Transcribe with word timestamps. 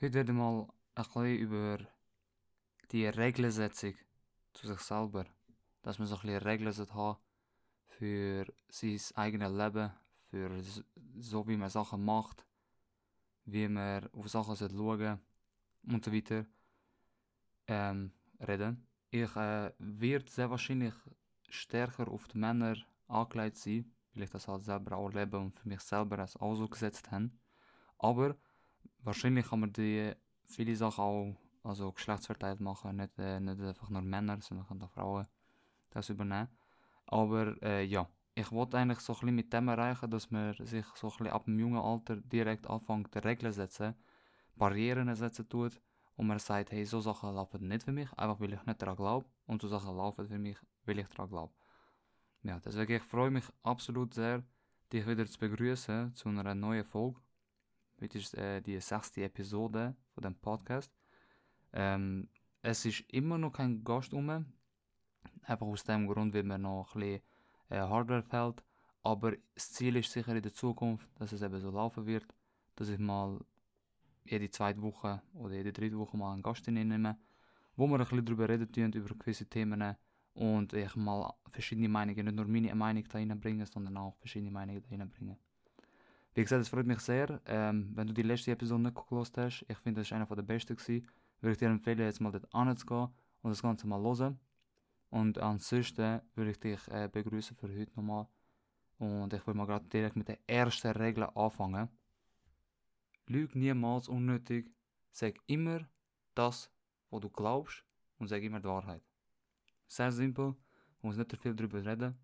Heute 0.00 0.14
werden 0.14 0.36
wir 0.36 0.44
mal 0.44 0.68
ein 0.94 1.36
über 1.38 1.78
die 2.92 3.06
Regelsetzung 3.08 3.94
zu 4.52 4.68
sich 4.68 4.78
selber. 4.78 5.26
Dass 5.82 5.98
man 5.98 6.06
so 6.06 6.14
ein 6.14 6.20
bisschen 6.20 6.42
Regeln 6.42 6.72
hat 6.72 7.18
für 7.88 8.46
sein 8.68 9.00
eigenes 9.16 9.50
Leben, 9.50 9.90
für 10.30 10.62
so 11.18 11.48
wie 11.48 11.56
man 11.56 11.68
Sachen 11.68 12.04
macht, 12.04 12.46
wie 13.44 13.66
man 13.66 14.08
auf 14.12 14.28
Sachen 14.28 14.54
schauen 14.54 15.18
und 15.88 16.04
so 16.04 16.12
weiter 16.12 16.46
ähm, 17.66 18.12
reden. 18.38 18.86
Ich 19.10 19.34
äh, 19.34 19.72
werde 19.78 20.30
sehr 20.30 20.48
wahrscheinlich 20.48 20.94
stärker 21.48 22.06
auf 22.06 22.28
die 22.28 22.38
Männer 22.38 22.76
angelegt 23.08 23.56
sein, 23.56 23.92
weil 24.14 24.22
ich 24.22 24.30
das 24.30 24.46
halt 24.46 24.62
selber 24.62 24.96
auch 24.96 25.10
lebe 25.10 25.40
und 25.40 25.58
für 25.58 25.68
mich 25.68 25.80
selber 25.80 26.20
als 26.20 26.36
auch 26.36 26.54
so 26.54 26.68
gesetzt 26.68 27.10
habe. 27.10 27.32
Aber 27.98 28.36
wahrscheinlich 29.02 29.48
kann 29.48 29.60
man 29.60 29.72
die 29.72 30.12
viele 30.44 30.76
Sachen 30.76 31.04
auch 31.04 31.36
also 31.62 31.92
geschlechtsverteilt 31.92 32.60
machen, 32.60 32.96
nicht, 32.96 33.18
äh, 33.18 33.40
nicht 33.40 33.60
einfach 33.60 33.90
nur 33.90 34.02
Männer, 34.02 34.40
sondern 34.40 34.66
kann 34.66 34.82
auch 34.82 34.90
Frauen 34.90 35.26
das 35.90 36.08
übernehmen. 36.08 36.48
Aber 37.06 37.60
äh, 37.62 37.84
ja, 37.84 38.08
ich 38.34 38.50
wollte 38.52 38.78
eigentlich 38.78 39.00
so 39.00 39.12
ein 39.12 39.20
bisschen 39.20 39.34
mit 39.34 39.52
dem 39.52 39.68
erreichen, 39.68 40.10
dass 40.10 40.30
man 40.30 40.54
sich 40.54 40.86
so 40.94 41.08
ein 41.08 41.10
bisschen 41.10 41.26
ab 41.28 41.44
dem 41.44 41.58
jungen 41.58 41.80
Alter 41.80 42.16
direkt 42.16 42.66
anfängt, 42.66 43.14
Regeln 43.24 43.52
setzen, 43.52 43.94
Barrieren 44.54 45.14
setzen 45.14 45.48
tut 45.48 45.80
und 46.16 46.26
man 46.26 46.38
sagt, 46.38 46.72
hey, 46.72 46.84
so 46.84 47.00
Sachen 47.00 47.34
laufen 47.34 47.66
nicht 47.68 47.84
für 47.84 47.92
mich, 47.92 48.12
einfach 48.14 48.40
weil 48.40 48.52
ich 48.52 48.64
nicht 48.64 48.80
daran 48.82 48.96
glaube 48.96 49.26
und 49.46 49.60
so 49.62 49.68
Sachen 49.68 49.96
laufen 49.96 50.26
für 50.28 50.38
mich, 50.38 50.58
weil 50.84 50.98
ich 50.98 51.08
daran 51.08 51.30
glaube. 51.30 51.54
Ja, 52.42 52.60
deswegen 52.60 52.92
ich 52.92 53.02
freue 53.02 53.30
mich 53.30 53.44
absolut 53.62 54.14
sehr, 54.14 54.42
dich 54.92 55.06
wieder 55.06 55.26
zu 55.26 55.38
begrüßen 55.38 56.14
zu 56.14 56.28
einer 56.28 56.54
neuen 56.54 56.84
Folge. 56.84 57.20
Ist 58.00 58.34
äh, 58.34 58.60
die 58.60 58.78
sechste 58.80 59.24
Episode 59.24 59.94
von 60.14 60.22
dem 60.22 60.36
Podcast. 60.36 60.92
Ähm, 61.72 62.28
es 62.62 62.84
ist 62.84 63.00
immer 63.08 63.38
noch 63.38 63.52
kein 63.52 63.82
Gast 63.82 64.14
um, 64.14 64.28
einfach 65.42 65.66
aus 65.66 65.82
dem 65.82 66.06
Grund, 66.06 66.32
weil 66.32 66.44
mir 66.44 66.58
noch 66.58 66.94
ein 66.94 67.00
bisschen 67.00 67.22
äh, 67.70 67.80
Hardware 67.80 68.22
fehlt. 68.22 68.62
Aber 69.02 69.32
das 69.54 69.72
Ziel 69.72 69.96
ist 69.96 70.12
sicher 70.12 70.34
in 70.34 70.42
der 70.42 70.52
Zukunft, 70.52 71.08
dass 71.16 71.32
es 71.32 71.42
eben 71.42 71.60
so 71.60 71.70
laufen 71.70 72.06
wird, 72.06 72.26
dass 72.76 72.88
ich 72.88 72.98
mal 72.98 73.40
jede 74.24 74.48
zweite 74.50 74.80
Woche 74.80 75.20
oder 75.34 75.54
jede 75.54 75.72
dritte 75.72 75.98
Woche 75.98 76.16
mal 76.16 76.32
einen 76.32 76.42
Gast 76.42 76.68
nehme, 76.68 77.18
wo 77.76 77.86
wir 77.88 77.94
ein 77.94 78.00
bisschen 78.00 78.24
darüber 78.24 78.48
reden 78.48 78.92
über 78.92 79.14
gewisse 79.14 79.46
Themen 79.46 79.96
und 80.34 80.72
ich 80.72 80.94
mal 80.94 81.34
verschiedene 81.48 81.88
Meinungen, 81.88 82.26
nicht 82.26 82.36
nur 82.36 82.46
meine 82.46 82.74
Meinung 82.74 83.04
da 83.08 83.18
reinbringen, 83.18 83.66
sondern 83.66 83.96
auch 83.96 84.16
verschiedene 84.18 84.52
Meinungen 84.52 84.82
da 84.82 84.88
reinbringen. 84.88 85.36
Wie 86.34 86.42
gesagt, 86.42 86.62
es 86.62 86.68
freut 86.68 86.86
mich 86.86 87.00
sehr, 87.00 87.40
ähm, 87.46 87.90
wenn 87.94 88.06
du 88.06 88.14
die 88.14 88.22
letzte 88.22 88.52
Episode 88.52 88.82
nicht 88.82 89.08
gelost 89.08 89.36
hast. 89.38 89.64
Ich 89.68 89.78
finde, 89.78 90.00
das 90.00 90.10
war 90.10 90.18
einer 90.18 90.26
der 90.26 90.42
besten 90.42 90.76
gewesen. 90.76 91.06
Würde 91.40 91.52
ich 91.52 91.58
dir 91.58 91.68
empfehlen, 91.68 91.98
jetzt 91.98 92.20
mal 92.20 92.32
dort 92.32 92.52
anzugehen 92.54 93.08
und 93.42 93.50
das 93.50 93.62
Ganze 93.62 93.86
mal 93.86 94.00
hören. 94.00 94.38
Und 95.10 95.38
ansonsten 95.38 96.20
würde 96.34 96.50
ich 96.50 96.60
dich 96.60 96.86
äh, 96.88 97.08
begrüßen 97.10 97.56
für 97.56 97.68
heute 97.68 97.92
nochmal. 97.96 98.26
Und 98.98 99.32
ich 99.32 99.46
würde 99.46 99.56
mal 99.56 99.66
gerade 99.66 99.86
direkt 99.86 100.16
mit 100.16 100.28
der 100.28 100.38
ersten 100.46 100.88
Regel 100.88 101.24
anfangen. 101.34 101.88
Lüg 103.26 103.54
niemals 103.54 104.08
unnötig. 104.08 104.70
Sag 105.12 105.34
immer 105.46 105.88
das, 106.34 106.70
was 107.10 107.20
du 107.20 107.30
glaubst 107.30 107.84
und 108.18 108.28
sag 108.28 108.42
immer 108.42 108.60
die 108.60 108.68
Wahrheit. 108.68 109.02
Sehr 109.86 110.12
simpel, 110.12 110.46
man 110.46 110.56
muss 111.02 111.16
nicht 111.16 111.36
viel 111.40 111.54
darüber 111.54 111.84
reden. 111.84 112.16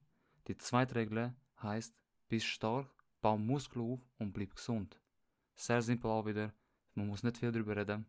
Die 0.47 0.57
zweite 0.57 0.95
Regel 0.97 1.35
heißt, 1.63 1.95
bist 2.29 2.47
stark, 2.47 2.94
bau 3.25 3.39
Muskeln 3.39 3.93
auf 3.93 4.01
und 4.19 4.35
bleib 4.35 4.55
gesund. 4.55 5.01
Sehr 5.55 5.81
simpel 5.81 6.11
auch 6.11 6.27
wieder, 6.27 6.53
man 6.95 7.07
muss 7.07 7.23
nicht 7.23 7.39
viel 7.39 7.51
darüber 7.51 7.75
reden. 7.75 8.05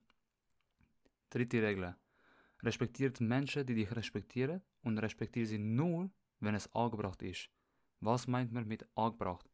Dritte 1.29 1.61
Regel. 1.61 1.95
Respektiert 2.61 3.21
Menschen, 3.21 3.65
die 3.65 3.75
dich 3.75 3.95
respektieren 3.95 4.61
und 4.83 4.97
respektiere 4.97 5.45
sie 5.45 5.57
nur, 5.57 6.09
wenn 6.41 6.55
es 6.55 6.67
angebracht 6.75 7.21
ist. 7.21 7.49
Was 8.01 8.27
meint 8.27 8.51
man 8.51 8.67
mit 8.67 8.85
angebracht? 8.95 9.49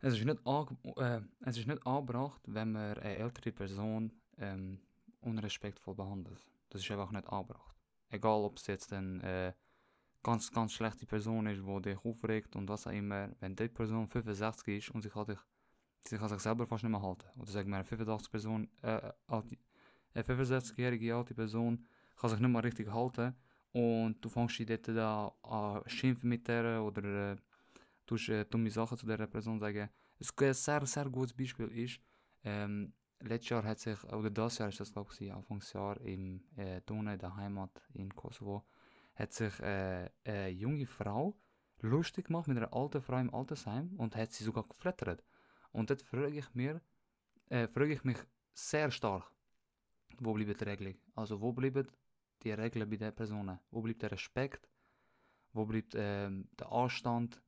Es 0.00 0.12
ist 0.12 0.24
nicht, 0.26 0.40
äh, 0.46 1.20
es 1.40 1.56
ist 1.56 1.66
nicht 1.66 1.86
angebracht, 1.86 2.42
wenn 2.44 2.72
man 2.72 2.98
eine 2.98 3.16
ältere 3.16 3.52
Person 3.52 4.12
ähm, 4.36 4.78
unrespektvoll 5.22 5.94
behandelt. 5.94 6.46
Das 6.68 6.82
ist 6.82 6.90
einfach 6.90 7.12
nicht 7.12 7.28
angebracht. 7.28 7.76
Egal, 8.10 8.42
ob 8.42 8.58
es 8.58 8.66
jetzt 8.66 8.92
eine 8.92 9.22
äh, 9.22 9.52
ganz, 10.22 10.50
ganz 10.50 10.72
schlechte 10.72 11.06
Person 11.06 11.46
ist, 11.46 11.62
die 11.62 11.82
dich 11.82 12.04
aufregt 12.04 12.56
und 12.56 12.68
was 12.68 12.86
auch 12.86 12.92
immer. 12.92 13.30
Wenn 13.40 13.56
die 13.56 13.68
Person 13.68 14.08
65 14.08 14.78
ist 14.78 14.90
und 14.90 15.02
sich, 15.02 15.14
halt, 15.14 15.36
sich 16.06 16.18
kann 16.18 16.28
sich 16.28 16.40
selber 16.40 16.66
fast 16.66 16.84
nicht 16.84 16.92
mehr 16.92 17.02
halten. 17.02 17.26
Oder 17.36 17.50
sagen 17.50 17.70
wir 17.70 17.76
eine 17.76 17.84
85 17.84 18.30
Person, 18.30 18.68
äh, 18.82 19.12
alte, 19.26 19.56
eine 20.14 20.24
65-jährige 20.24 21.14
alte 21.14 21.34
Person 21.34 21.86
kann 22.16 22.30
sich 22.30 22.40
nicht 22.40 22.50
mehr 22.50 22.64
richtig 22.64 22.92
halten 22.92 23.34
und 23.72 24.16
du 24.20 24.28
fängst 24.28 24.58
dich 24.58 24.66
dort 24.66 24.88
da 24.88 25.32
an 25.42 25.82
schimpfen 25.86 26.28
mit 26.28 26.46
der 26.48 26.82
oder 26.82 27.32
äh, 27.32 27.36
tust 28.06 28.28
äh, 28.28 28.44
dumme 28.44 28.70
Sachen 28.70 28.98
zu 28.98 29.06
dieser 29.06 29.26
Person 29.26 29.60
sagen. 29.60 29.88
Ein 30.18 30.54
sehr, 30.54 30.86
sehr 30.86 31.04
gutes 31.08 31.32
Beispiel 31.32 31.68
ist, 31.68 32.00
ähm, 32.42 32.92
letztes 33.20 33.50
Jahr 33.50 33.64
hat 33.64 33.78
sich, 33.78 34.02
oder 34.04 34.30
das 34.30 34.58
Jahr 34.58 34.68
ist 34.68 34.80
das 34.80 34.92
glaube 34.92 35.10
ich, 35.18 35.32
Anfangsjahr 35.32 36.00
im 36.02 36.42
äh, 36.56 36.80
Donau, 36.84 37.16
der 37.16 37.36
Heimat 37.36 37.82
in 37.94 38.14
Kosovo, 38.14 38.64
hat 39.20 39.32
sich 39.32 39.60
äh, 39.60 40.08
eine 40.24 40.48
junge 40.48 40.86
Frau 40.86 41.36
lustig 41.80 42.26
gemacht 42.26 42.48
mit 42.48 42.56
einer 42.56 42.72
alten 42.72 43.02
Frau 43.02 43.18
im 43.18 43.32
Altersheim 43.34 43.94
und 43.96 44.16
hat 44.16 44.32
sie 44.32 44.44
sogar 44.44 44.66
geflattert. 44.66 45.22
Und 45.72 45.90
dort 45.90 46.02
frage 46.02 46.38
ich 46.38 46.54
mir, 46.54 46.80
äh, 47.48 47.68
frage 47.68 47.92
ich 47.92 48.04
mich 48.04 48.18
sehr 48.52 48.90
stark, 48.90 49.30
wo 50.18 50.32
bleibt 50.34 50.60
die 50.60 50.64
Regelung? 50.64 50.94
Also 51.14 51.40
wo 51.40 51.52
bleibt 51.52 51.92
die 52.42 52.52
Regeln 52.52 52.88
bei 52.88 52.96
den 52.96 53.14
Personen? 53.14 53.58
Wo 53.70 53.80
bleibt 53.82 54.02
der 54.02 54.12
Respekt? 54.12 54.68
Wo 55.52 55.64
bleibt 55.66 55.94
ähm, 55.96 56.48
der 56.58 56.70
Anstand? 56.72 57.40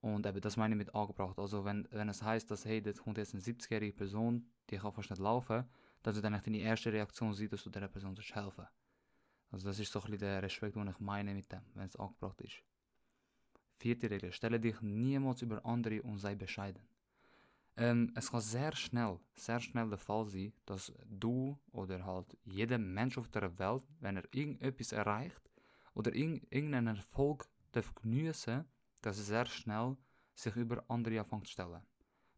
Und 0.00 0.26
eben, 0.26 0.40
das 0.40 0.56
meine 0.56 0.74
ich 0.74 0.78
mit 0.78 0.94
angebracht. 0.94 1.38
Also 1.38 1.64
wenn, 1.64 1.88
wenn 1.90 2.08
es 2.08 2.22
heißt, 2.22 2.50
dass 2.50 2.64
hey, 2.64 2.80
das 2.80 3.02
kommt 3.02 3.18
jetzt 3.18 3.34
eine 3.34 3.42
70-jährige 3.42 3.96
Person, 3.96 4.48
die 4.70 4.76
kann 4.76 4.92
fast 4.92 5.10
nicht 5.10 5.20
laufen, 5.20 5.64
dass 6.02 6.14
du 6.14 6.22
dann 6.22 6.40
deine 6.40 6.58
erste 6.58 6.92
Reaktion 6.92 7.32
siehst, 7.34 7.52
dass 7.52 7.64
du 7.64 7.70
dieser 7.70 7.88
Person 7.88 8.16
helfen 8.16 8.66
Also 9.50 9.68
das 9.68 9.78
ist 9.78 9.92
so 9.92 10.00
ein 10.02 10.18
der 10.18 10.42
Respekt, 10.42 10.76
den 10.76 10.88
ich 10.88 11.00
meine 11.00 11.34
mit 11.34 11.50
dem, 11.52 11.62
wenn 11.74 11.86
es 11.86 11.96
angebracht 11.96 12.40
ist. 12.40 12.62
Vierte 13.78 14.10
Regel, 14.10 14.32
stelle 14.32 14.58
dich 14.58 14.80
niemals 14.80 15.42
über 15.42 15.64
andere 15.64 16.02
und 16.02 16.18
sei 16.18 16.34
bescheiden. 16.34 16.82
Ähm, 17.76 18.10
es 18.14 18.30
kann 18.30 18.40
sehr 18.40 18.74
schnell, 18.74 19.20
sehr 19.34 19.60
schnell 19.60 19.88
der 19.90 19.98
Fall 19.98 20.26
sein, 20.26 20.52
dass 20.64 20.92
du 21.04 21.58
oder 21.72 22.04
halt 22.04 22.36
jeder 22.44 22.78
Mensch 22.78 23.18
auf 23.18 23.28
der 23.28 23.58
Welt, 23.58 23.82
wenn 24.00 24.16
er 24.16 24.24
irgendetwas 24.32 24.92
erreicht 24.92 25.50
oder 25.92 26.14
irgendeinen 26.14 26.96
Erfolg 26.96 27.46
darf 27.72 27.94
geniessen, 27.94 28.64
dass 29.02 29.18
er 29.18 29.24
sehr 29.24 29.46
schnell 29.46 29.96
sich 30.34 30.56
über 30.56 30.84
andere 30.88 31.20
anfängt 31.20 31.46
zu 31.46 31.52
stellen. 31.52 31.82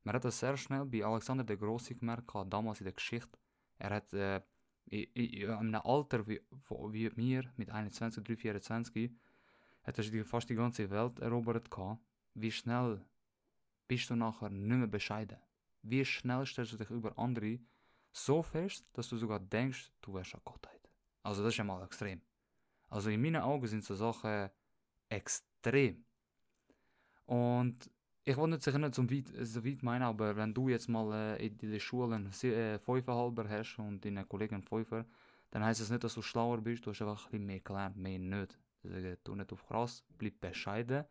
Man 0.03 0.15
hat 0.15 0.25
das 0.25 0.41
sehr 0.41 0.57
schnell 0.57 0.85
bei 0.85 1.05
Alexander 1.05 1.45
der 1.45 1.57
Große 1.57 1.95
gemerkt, 1.95 2.33
damals 2.49 2.81
in 2.81 2.85
der 2.85 2.95
Geschichte. 2.95 3.39
Er 3.79 3.91
hat 3.91 4.13
äh, 4.13 4.41
in, 4.91 5.04
in 5.15 5.50
einem 5.50 5.81
Alter 5.82 6.26
wie, 6.26 6.41
wie 6.69 7.10
mir, 7.16 7.50
mit 7.56 7.71
21, 7.71 8.25
3, 8.25 8.37
24, 8.37 9.10
hat 9.82 9.99
er 9.99 10.25
fast 10.25 10.49
die 10.49 10.54
ganze 10.54 10.91
Welt 10.91 11.19
erobert. 11.21 11.69
Wie 12.34 12.50
schnell 12.50 13.04
bist 13.87 14.10
du 14.10 14.16
nachher 14.16 14.50
nicht 14.50 14.76
mehr 14.76 14.87
bescheiden. 14.87 15.38
Wie 15.82 16.04
schnell 16.04 16.44
stellst 16.47 16.72
du 16.72 16.76
dich 16.76 16.91
über 16.91 17.19
andere 17.19 17.59
so 18.12 18.43
fest, 18.43 18.87
dass 18.93 19.09
du 19.09 19.16
sogar 19.16 19.41
denkst, 19.41 19.91
du 20.03 20.15
wärst 20.15 20.34
eine 20.34 20.43
Gottheit. 20.44 20.91
Also 21.22 21.43
das 21.43 21.55
ist 21.55 21.59
ja 21.59 21.65
mal 21.65 21.82
extrem. 21.84 22.20
Also 22.88 23.10
in 23.10 23.20
meinen 23.20 23.43
Augen 23.43 23.66
sind 23.66 23.84
so 23.84 23.94
Sachen 23.94 24.50
extrem. 25.09 26.05
Und 27.26 27.91
ich 28.28 28.37
wollte 28.37 28.56
nicht 28.56 28.78
nicht 28.78 28.94
so 28.94 29.11
weit, 29.11 29.47
so 29.47 29.65
weit 29.65 29.83
meinen, 29.83 30.03
aber 30.03 30.37
wenn 30.37 30.53
du 30.53 30.69
jetzt 30.69 30.87
mal 30.89 31.39
äh, 31.39 31.47
in 31.47 31.70
der 31.70 31.81
Schule 31.81 32.14
einen 32.14 32.31
äh, 32.43 32.79
Fünferhalber 32.79 33.49
hast 33.49 33.79
und 33.79 34.05
deine 34.05 34.26
Kollegen 34.26 34.62
Fünfer, 34.62 35.06
dann 35.50 35.64
heißt 35.64 35.81
es 35.81 35.88
nicht, 35.88 36.05
dass 36.05 36.12
du 36.12 36.20
schlauer 36.20 36.61
bist, 36.61 36.85
du 36.85 36.91
hast 36.91 37.00
einfach 37.00 37.25
ein 37.25 37.31
bisschen 37.31 37.47
mehr 37.47 37.61
gelernt, 37.61 37.97
mehr 37.97 38.19
nicht. 38.19 38.58
Deswegen 38.82 39.17
tu 39.25 39.35
nicht 39.35 39.50
auf 39.50 39.67
krass, 39.67 40.05
bleib 40.19 40.38
bescheiden, 40.41 41.06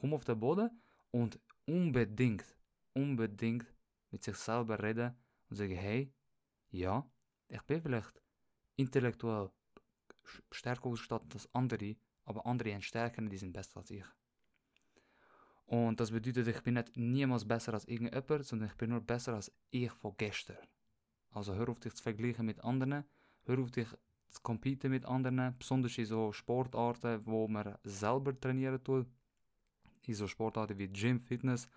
komm 0.00 0.14
auf 0.14 0.24
den 0.24 0.40
Boden 0.40 0.70
und 1.10 1.38
unbedingt, 1.66 2.56
unbedingt 2.94 3.66
mit 4.10 4.24
sich 4.24 4.36
selber 4.36 4.82
reden 4.82 5.14
und 5.50 5.56
sagen, 5.56 5.76
hey, 5.76 6.10
ja, 6.70 7.06
ich 7.48 7.62
bin 7.64 7.82
vielleicht 7.82 8.22
intellektuell 8.76 9.50
stärker 10.50 10.86
ausgestattet 10.86 11.34
als 11.34 11.54
andere, 11.54 11.96
aber 12.24 12.46
andere 12.46 12.72
haben 12.72 12.80
Stärken, 12.80 13.28
die 13.28 13.36
sind 13.36 13.52
besser 13.52 13.80
als 13.80 13.90
ich. 13.90 14.04
Und 15.66 16.00
das 16.00 16.10
bedeutet, 16.10 16.48
ich 16.48 16.62
bin 16.62 16.74
nicht 16.74 16.96
niemals 16.96 17.46
besser 17.46 17.74
als 17.74 17.86
irgendjemand, 17.86 18.44
sondern 18.44 18.68
ich 18.68 18.76
bin 18.76 18.90
nur 18.90 19.00
besser 19.00 19.34
als 19.34 19.50
ich 19.70 19.90
von 19.92 20.14
gestern. 20.16 20.58
Also 21.30 21.54
hör 21.54 21.68
auf 21.68 21.80
dich 21.80 21.94
zu 21.94 22.02
vergleichen 22.02 22.44
mit 22.44 22.62
anderen, 22.62 23.04
hör 23.44 23.58
auf 23.58 23.70
dich 23.70 23.88
zu 24.28 24.40
competen 24.42 24.90
mit 24.90 25.06
anderen, 25.06 25.56
besonders 25.58 25.96
in 25.96 26.04
so 26.04 26.32
Sportarten, 26.32 27.24
wo 27.24 27.48
man 27.48 27.76
selber 27.84 28.38
trainieren 28.38 28.82
tut. 28.82 29.06
In 30.06 30.14
so 30.14 30.26
Sportarten 30.26 30.78
wie 30.78 30.88
Gym, 30.88 31.20
Fitness, 31.20 31.68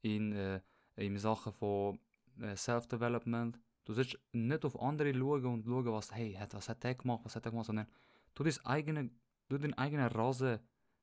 in, 0.00 0.32
äh, 0.32 0.60
in 0.96 1.18
Sachen 1.18 1.52
von 1.52 1.98
äh, 2.40 2.56
Self-Development, 2.56 3.58
Du 3.84 3.92
sollst 3.92 4.18
nicht 4.32 4.64
auf 4.64 4.80
andere 4.80 5.14
schauen 5.14 5.44
und 5.44 5.66
schauen, 5.66 5.86
was, 5.86 6.14
hey, 6.14 6.38
was 6.50 6.68
hat 6.68 6.82
der 6.82 6.94
gemacht, 6.94 7.20
was 7.24 7.36
hat 7.36 7.44
der 7.44 7.52
gemacht, 7.52 7.66
sondern 7.66 7.86
du 8.34 8.42
dein 8.42 8.64
eigene, 8.64 9.10
deinen 9.48 9.74
eigenen 9.74 10.08
Rasen 10.08 10.58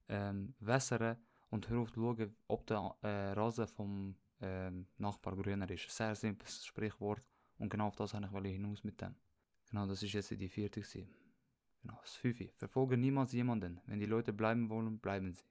ähm, 0.10 0.56
wässern 0.60 1.18
und 1.51 1.69
hör 1.69 1.81
auf 1.81 1.92
zu 1.92 2.01
schauen, 2.01 2.36
ob 2.48 2.65
der 2.65 2.95
äh, 3.03 3.33
Rasen 3.33 3.68
vom 3.68 4.15
ähm, 4.42 4.88
Nachbar 4.98 5.36
grüner 5.36 5.69
ist. 5.69 5.89
Sehr 5.89 6.15
simples 6.15 6.65
Sprichwort 6.65 7.27
und 7.57 7.69
genau 7.69 7.88
auf 7.88 7.95
das 7.95 8.13
habe 8.13 8.48
ich 8.48 8.53
hinaus 8.53 8.83
mit 8.83 9.00
dem. 9.00 9.15
Genau, 9.69 9.86
das 9.86 10.01
ist 10.01 10.13
jetzt 10.13 10.31
die 10.31 10.50
vierte. 10.50 10.81
Gewesen. 10.81 11.07
Genau, 11.81 11.98
das 12.01 12.15
fünfte. 12.15 12.50
Verfolge 12.57 12.98
niemals 12.98 13.33
jemanden. 13.33 13.80
Wenn 13.86 14.00
die 14.00 14.06
Leute 14.06 14.33
bleiben 14.33 14.69
wollen, 14.69 15.00
bleiben 15.00 15.33
sie. 15.33 15.44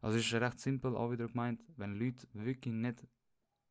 Also 0.00 0.18
es 0.18 0.26
ist 0.26 0.34
recht 0.34 0.60
simpel 0.60 0.96
auch 0.96 1.10
wieder 1.10 1.26
gemeint, 1.28 1.64
wenn 1.76 1.94
Leute 1.94 2.26
wirklich 2.32 2.74
nicht 2.74 3.06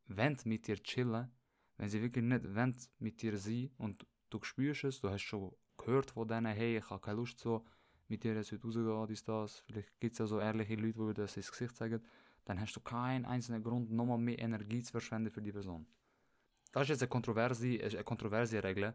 wollen 0.08 0.38
mit 0.46 0.68
dir 0.68 0.82
chillen, 0.82 1.32
wenn 1.78 1.90
sie 1.90 2.02
wirklich 2.02 2.26
nicht 2.26 2.44
wollen 2.56 2.76
mit 3.00 3.22
dir 3.22 3.38
sein 3.38 3.72
und 3.78 4.06
du 4.30 4.42
spürst 4.44 4.84
es, 4.84 5.00
du 5.00 5.10
hast 5.10 5.22
schon 5.22 5.56
gehört 5.78 6.12
von 6.12 6.28
denen, 6.28 6.54
hey, 6.54 6.78
ich 6.78 6.90
habe 6.90 7.02
keine 7.02 7.18
Lust 7.18 7.40
so, 7.40 7.66
mit 8.08 8.24
dir 8.24 8.36
jetzt 8.36 8.52
heute 8.52 8.64
rausgehen, 8.64 9.08
dies, 9.08 9.24
das, 9.24 9.60
vielleicht 9.60 10.00
gibt 10.00 10.14
es 10.14 10.20
ja 10.20 10.28
so 10.28 10.40
ehrliche 10.40 10.76
Leute, 10.76 11.08
die 11.08 11.14
das 11.14 11.38
ins 11.38 11.52
Gesicht 11.52 11.76
zeigen, 11.76 12.02
dann 12.46 12.60
hast 12.62 12.74
du 12.76 12.80
keinen 12.80 13.26
einzelnen 13.26 13.64
Grund, 13.64 13.92
nochmal 13.92 14.18
mehr 14.18 14.40
Energie 14.40 14.82
zu 14.82 14.92
verschwenden 14.92 15.30
für 15.30 15.42
die 15.42 15.52
Person. 15.52 15.86
Das 16.72 16.84
ist 16.84 16.90
jetzt 16.90 17.02
eine 17.02 17.10
kontroverse, 17.10 17.68
eine 17.68 18.04
kontroverse 18.04 18.64
Regel, 18.64 18.94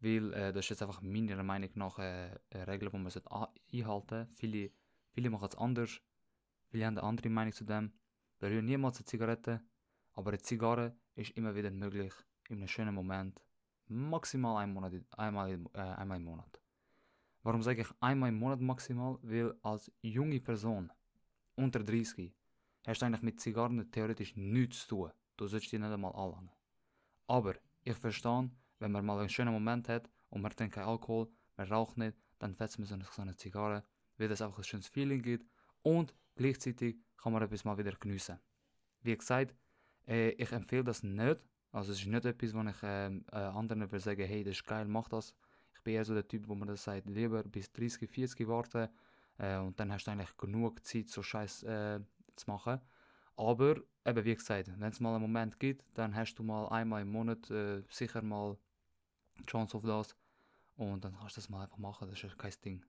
weil 0.00 0.32
äh, 0.32 0.52
das 0.52 0.64
ist 0.64 0.70
jetzt 0.70 0.82
einfach 0.82 1.02
meiner 1.02 1.42
Meinung 1.42 1.70
nach 1.74 1.98
eine, 1.98 2.40
Regel, 2.52 2.90
die 2.90 2.98
man 2.98 3.12
einhalten 3.12 3.84
sollte. 3.84 4.28
Viele, 4.34 4.70
viele 5.12 5.30
machen 5.30 5.48
es 5.48 5.56
anders, 5.56 6.00
viele 6.68 6.86
haben 6.86 6.98
eine 6.98 7.06
andere 7.06 7.28
Meinung 7.28 7.52
zu 7.52 7.64
dem. 7.64 7.92
Berühren 8.38 8.64
niemals 8.64 8.98
eine 8.98 9.04
Zigarette, 9.04 9.60
aber 10.14 10.30
eine 10.30 10.38
Zigarre 10.38 10.96
ist 11.14 11.36
immer 11.36 11.54
wieder 11.54 11.70
möglich 11.70 12.14
in 12.48 12.58
einem 12.58 12.68
schönen 12.68 12.94
Moment. 12.94 13.40
Maximal 13.86 14.62
ein 14.62 14.72
Monat, 14.72 14.94
einmal, 15.10 15.52
äh, 15.74 15.78
einmal 15.78 16.16
im 16.16 16.24
Monat. 16.24 16.59
Warum 17.42 17.62
sage 17.62 17.82
ich 17.82 17.88
einmal 18.00 18.28
im 18.28 18.38
Monat 18.38 18.60
maximal? 18.60 19.18
Weil 19.22 19.54
als 19.62 19.90
junge 20.02 20.40
Person 20.40 20.92
unter 21.56 21.82
30 21.82 22.34
hast 22.86 23.00
du 23.00 23.06
eigentlich 23.06 23.22
mit 23.22 23.40
Zigarren 23.40 23.90
theoretisch 23.90 24.36
nichts 24.36 24.82
zu 24.82 24.88
tun. 24.88 25.12
Du 25.36 25.46
sollst 25.46 25.72
die 25.72 25.78
nicht 25.78 25.90
einmal 25.90 26.14
anlangen. 26.14 26.50
Aber 27.26 27.54
ich 27.82 27.96
verstehe, 27.96 28.50
wenn 28.78 28.92
man 28.92 29.04
mal 29.06 29.18
einen 29.18 29.28
schönen 29.28 29.52
Moment 29.52 29.88
hat 29.88 30.10
und 30.28 30.42
man 30.42 30.52
trinkt 30.52 30.74
keinen 30.74 30.88
Alkohol, 30.88 31.28
man 31.56 31.68
raucht 31.68 31.96
nicht, 31.96 32.16
dann 32.38 32.54
fetzt 32.54 32.78
man 32.78 32.86
so 32.86 33.22
eine 33.22 33.36
Zigarre, 33.36 33.84
weil 34.18 34.30
es 34.30 34.42
einfach 34.42 34.58
ein 34.58 34.64
schönes 34.64 34.88
Feeling 34.88 35.22
gibt 35.22 35.48
und 35.82 36.14
gleichzeitig 36.34 36.98
kann 37.16 37.32
man 37.32 37.42
etwas 37.42 37.64
mal 37.64 37.78
wieder 37.78 37.92
geniessen. 37.92 38.38
Wie 39.02 39.16
gesagt, 39.16 39.54
äh, 40.06 40.30
ich 40.30 40.52
empfehle 40.52 40.84
das 40.84 41.02
nicht. 41.02 41.40
Also 41.72 41.92
es 41.92 42.00
ist 42.00 42.06
nicht 42.06 42.24
etwas, 42.24 42.54
wo 42.54 42.62
ich 42.62 42.82
äh, 42.82 43.06
äh, 43.06 43.20
anderen 43.32 43.82
würde 43.82 44.00
sagen, 44.00 44.26
hey, 44.26 44.42
das 44.42 44.56
ist 44.56 44.66
geil, 44.66 44.86
mach 44.86 45.08
das. 45.08 45.34
Ich 45.80 45.84
bin 45.84 45.94
eher 45.94 46.04
so 46.04 46.12
der 46.12 46.28
Typ, 46.28 46.46
wo 46.46 46.54
man 46.54 46.68
das 46.68 46.84
sagt, 46.84 47.08
lieber 47.08 47.42
bis 47.42 47.72
30, 47.72 48.10
40 48.10 48.46
warten 48.46 48.90
äh, 49.38 49.56
und 49.56 49.80
dann 49.80 49.90
hast 49.90 50.04
du 50.04 50.10
eigentlich 50.10 50.36
genug 50.36 50.84
Zeit, 50.84 51.08
so 51.08 51.22
Scheiß 51.22 51.62
äh, 51.62 52.00
zu 52.36 52.50
machen. 52.50 52.82
Aber, 53.34 53.76
eben 54.04 54.24
wie 54.26 54.34
gesagt, 54.34 54.70
wenn 54.78 54.92
es 54.92 55.00
mal 55.00 55.14
einen 55.14 55.22
Moment 55.22 55.58
gibt, 55.58 55.86
dann 55.94 56.14
hast 56.14 56.34
du 56.34 56.42
mal 56.42 56.68
einmal 56.68 57.00
im 57.00 57.10
Monat 57.10 57.50
äh, 57.50 57.82
sicher 57.88 58.20
mal 58.20 58.58
Chance 59.46 59.78
auf 59.78 59.84
das 59.84 60.14
und 60.76 61.02
dann 61.02 61.16
kannst 61.18 61.38
du 61.38 61.40
das 61.40 61.48
mal 61.48 61.62
einfach 61.62 61.78
machen, 61.78 62.10
das 62.10 62.22
ist 62.22 62.36
kein 62.36 62.52
Ding. 62.62 62.84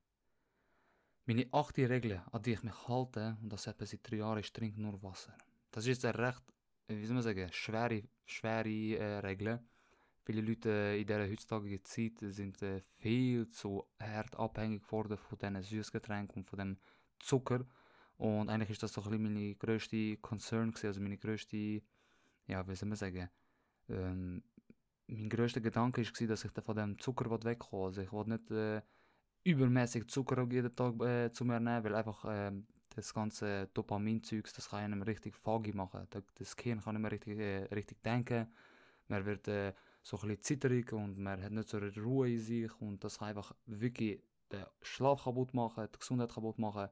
Meine 1.26 1.48
achte 1.54 1.90
Regel, 1.90 2.22
an 2.30 2.42
die 2.42 2.52
ich 2.52 2.64
mich 2.64 2.90
halte, 2.90 3.38
und 3.42 3.54
das 3.54 3.68
etwa 3.68 3.86
seit 3.86 4.02
drei 4.04 4.18
Jahren, 4.18 4.40
ist 4.40 4.54
trink 4.54 4.78
nur 4.78 5.02
Wasser. 5.02 5.34
Das 5.72 5.88
ist 5.88 6.04
eine 6.04 6.18
recht, 6.18 6.44
wie 6.88 7.06
soll 7.06 7.14
man 7.14 7.24
sagen, 7.24 7.48
schwere, 7.54 8.04
schwere 8.26 8.98
äh, 8.98 9.20
Regel. 9.20 9.62
Viele 10.24 10.42
Leute 10.42 10.70
äh, 10.70 11.02
in 11.02 11.08
dieser 11.08 11.28
heutzutage 11.28 11.82
Zeit 11.84 12.20
sind 12.20 12.62
äh, 12.62 12.82
viel 12.98 13.50
zu 13.50 13.86
hart 14.00 14.36
abhängig 14.38 14.84
geworden 14.84 15.18
von 15.18 15.38
diesen 15.38 15.62
Süßgetränken 15.62 16.42
und 16.42 16.50
von 16.50 16.60
dem 16.60 16.78
Zucker. 17.20 17.66
Und 18.18 18.50
eigentlich 18.50 18.70
ist 18.70 18.84
das 18.84 18.94
so 18.94 19.02
ein 19.02 19.10
bisschen 19.10 19.24
meine 19.24 19.56
grösste 19.56 20.18
Concern 20.18 20.72
gewesen, 20.72 20.88
also 20.88 21.02
meine 21.02 21.18
grösste, 21.18 21.82
ja, 22.46 22.68
wie 22.68 22.76
soll 22.76 22.90
man 22.90 22.98
sagen, 22.98 23.30
ähm, 23.90 24.44
mein 25.08 25.30
grösster 25.30 25.60
Gedanke 25.60 26.04
war, 26.04 26.28
dass 26.28 26.46
ich 26.46 26.52
von 26.52 26.76
dem 26.76 27.00
Zucker 27.00 27.44
wegkomme. 27.44 27.86
Also 27.86 28.02
ich 28.02 28.12
wollte 28.12 28.30
nicht 28.30 28.52
äh, 28.52 28.82
übermäßig 29.44 30.08
Zucker 30.08 30.48
jeden 30.50 30.76
Tag 30.76 31.02
äh, 31.02 31.32
zu 31.32 31.46
mir 31.46 31.60
nehmen, 31.60 31.84
weil 31.84 31.96
einfach 31.96 32.24
äh, 32.26 32.52
das 32.96 33.14
ganze 33.14 33.68
Dopaminzeugs, 33.74 34.54
das 34.54 34.70
kann 34.70 34.84
einem 34.84 35.02
richtig 35.02 35.36
foggy 35.36 35.74
machen. 35.74 36.08
Das 36.36 36.56
Gehirn 36.56 36.82
kann 36.82 36.96
nicht 36.96 37.02
mehr 37.02 37.12
richtig, 37.12 37.40
äh, 37.40 37.64
richtig 37.74 38.02
denken. 38.04 38.48
Man 39.08 39.26
wird 39.26 39.48
äh, 39.48 39.74
so 40.02 40.18
ein 40.18 40.22
bisschen 40.22 40.44
zitterig 40.44 40.92
und 40.94 41.18
man 41.18 41.42
hat 41.42 41.52
nicht 41.52 41.70
so 41.70 41.78
eine 41.78 41.94
Ruhe 41.96 42.30
in 42.32 42.40
sich 42.40 42.72
und 42.82 43.04
das 43.04 43.20
kann 43.20 43.30
einfach 43.30 43.54
wirklich 43.66 44.22
den 44.52 44.66
Schlaf 44.82 45.24
kaputt 45.24 45.54
machen, 45.54 45.88
die 45.94 46.00
Gesundheit 46.00 46.34
kaputt 46.34 46.60
machen. 46.60 46.90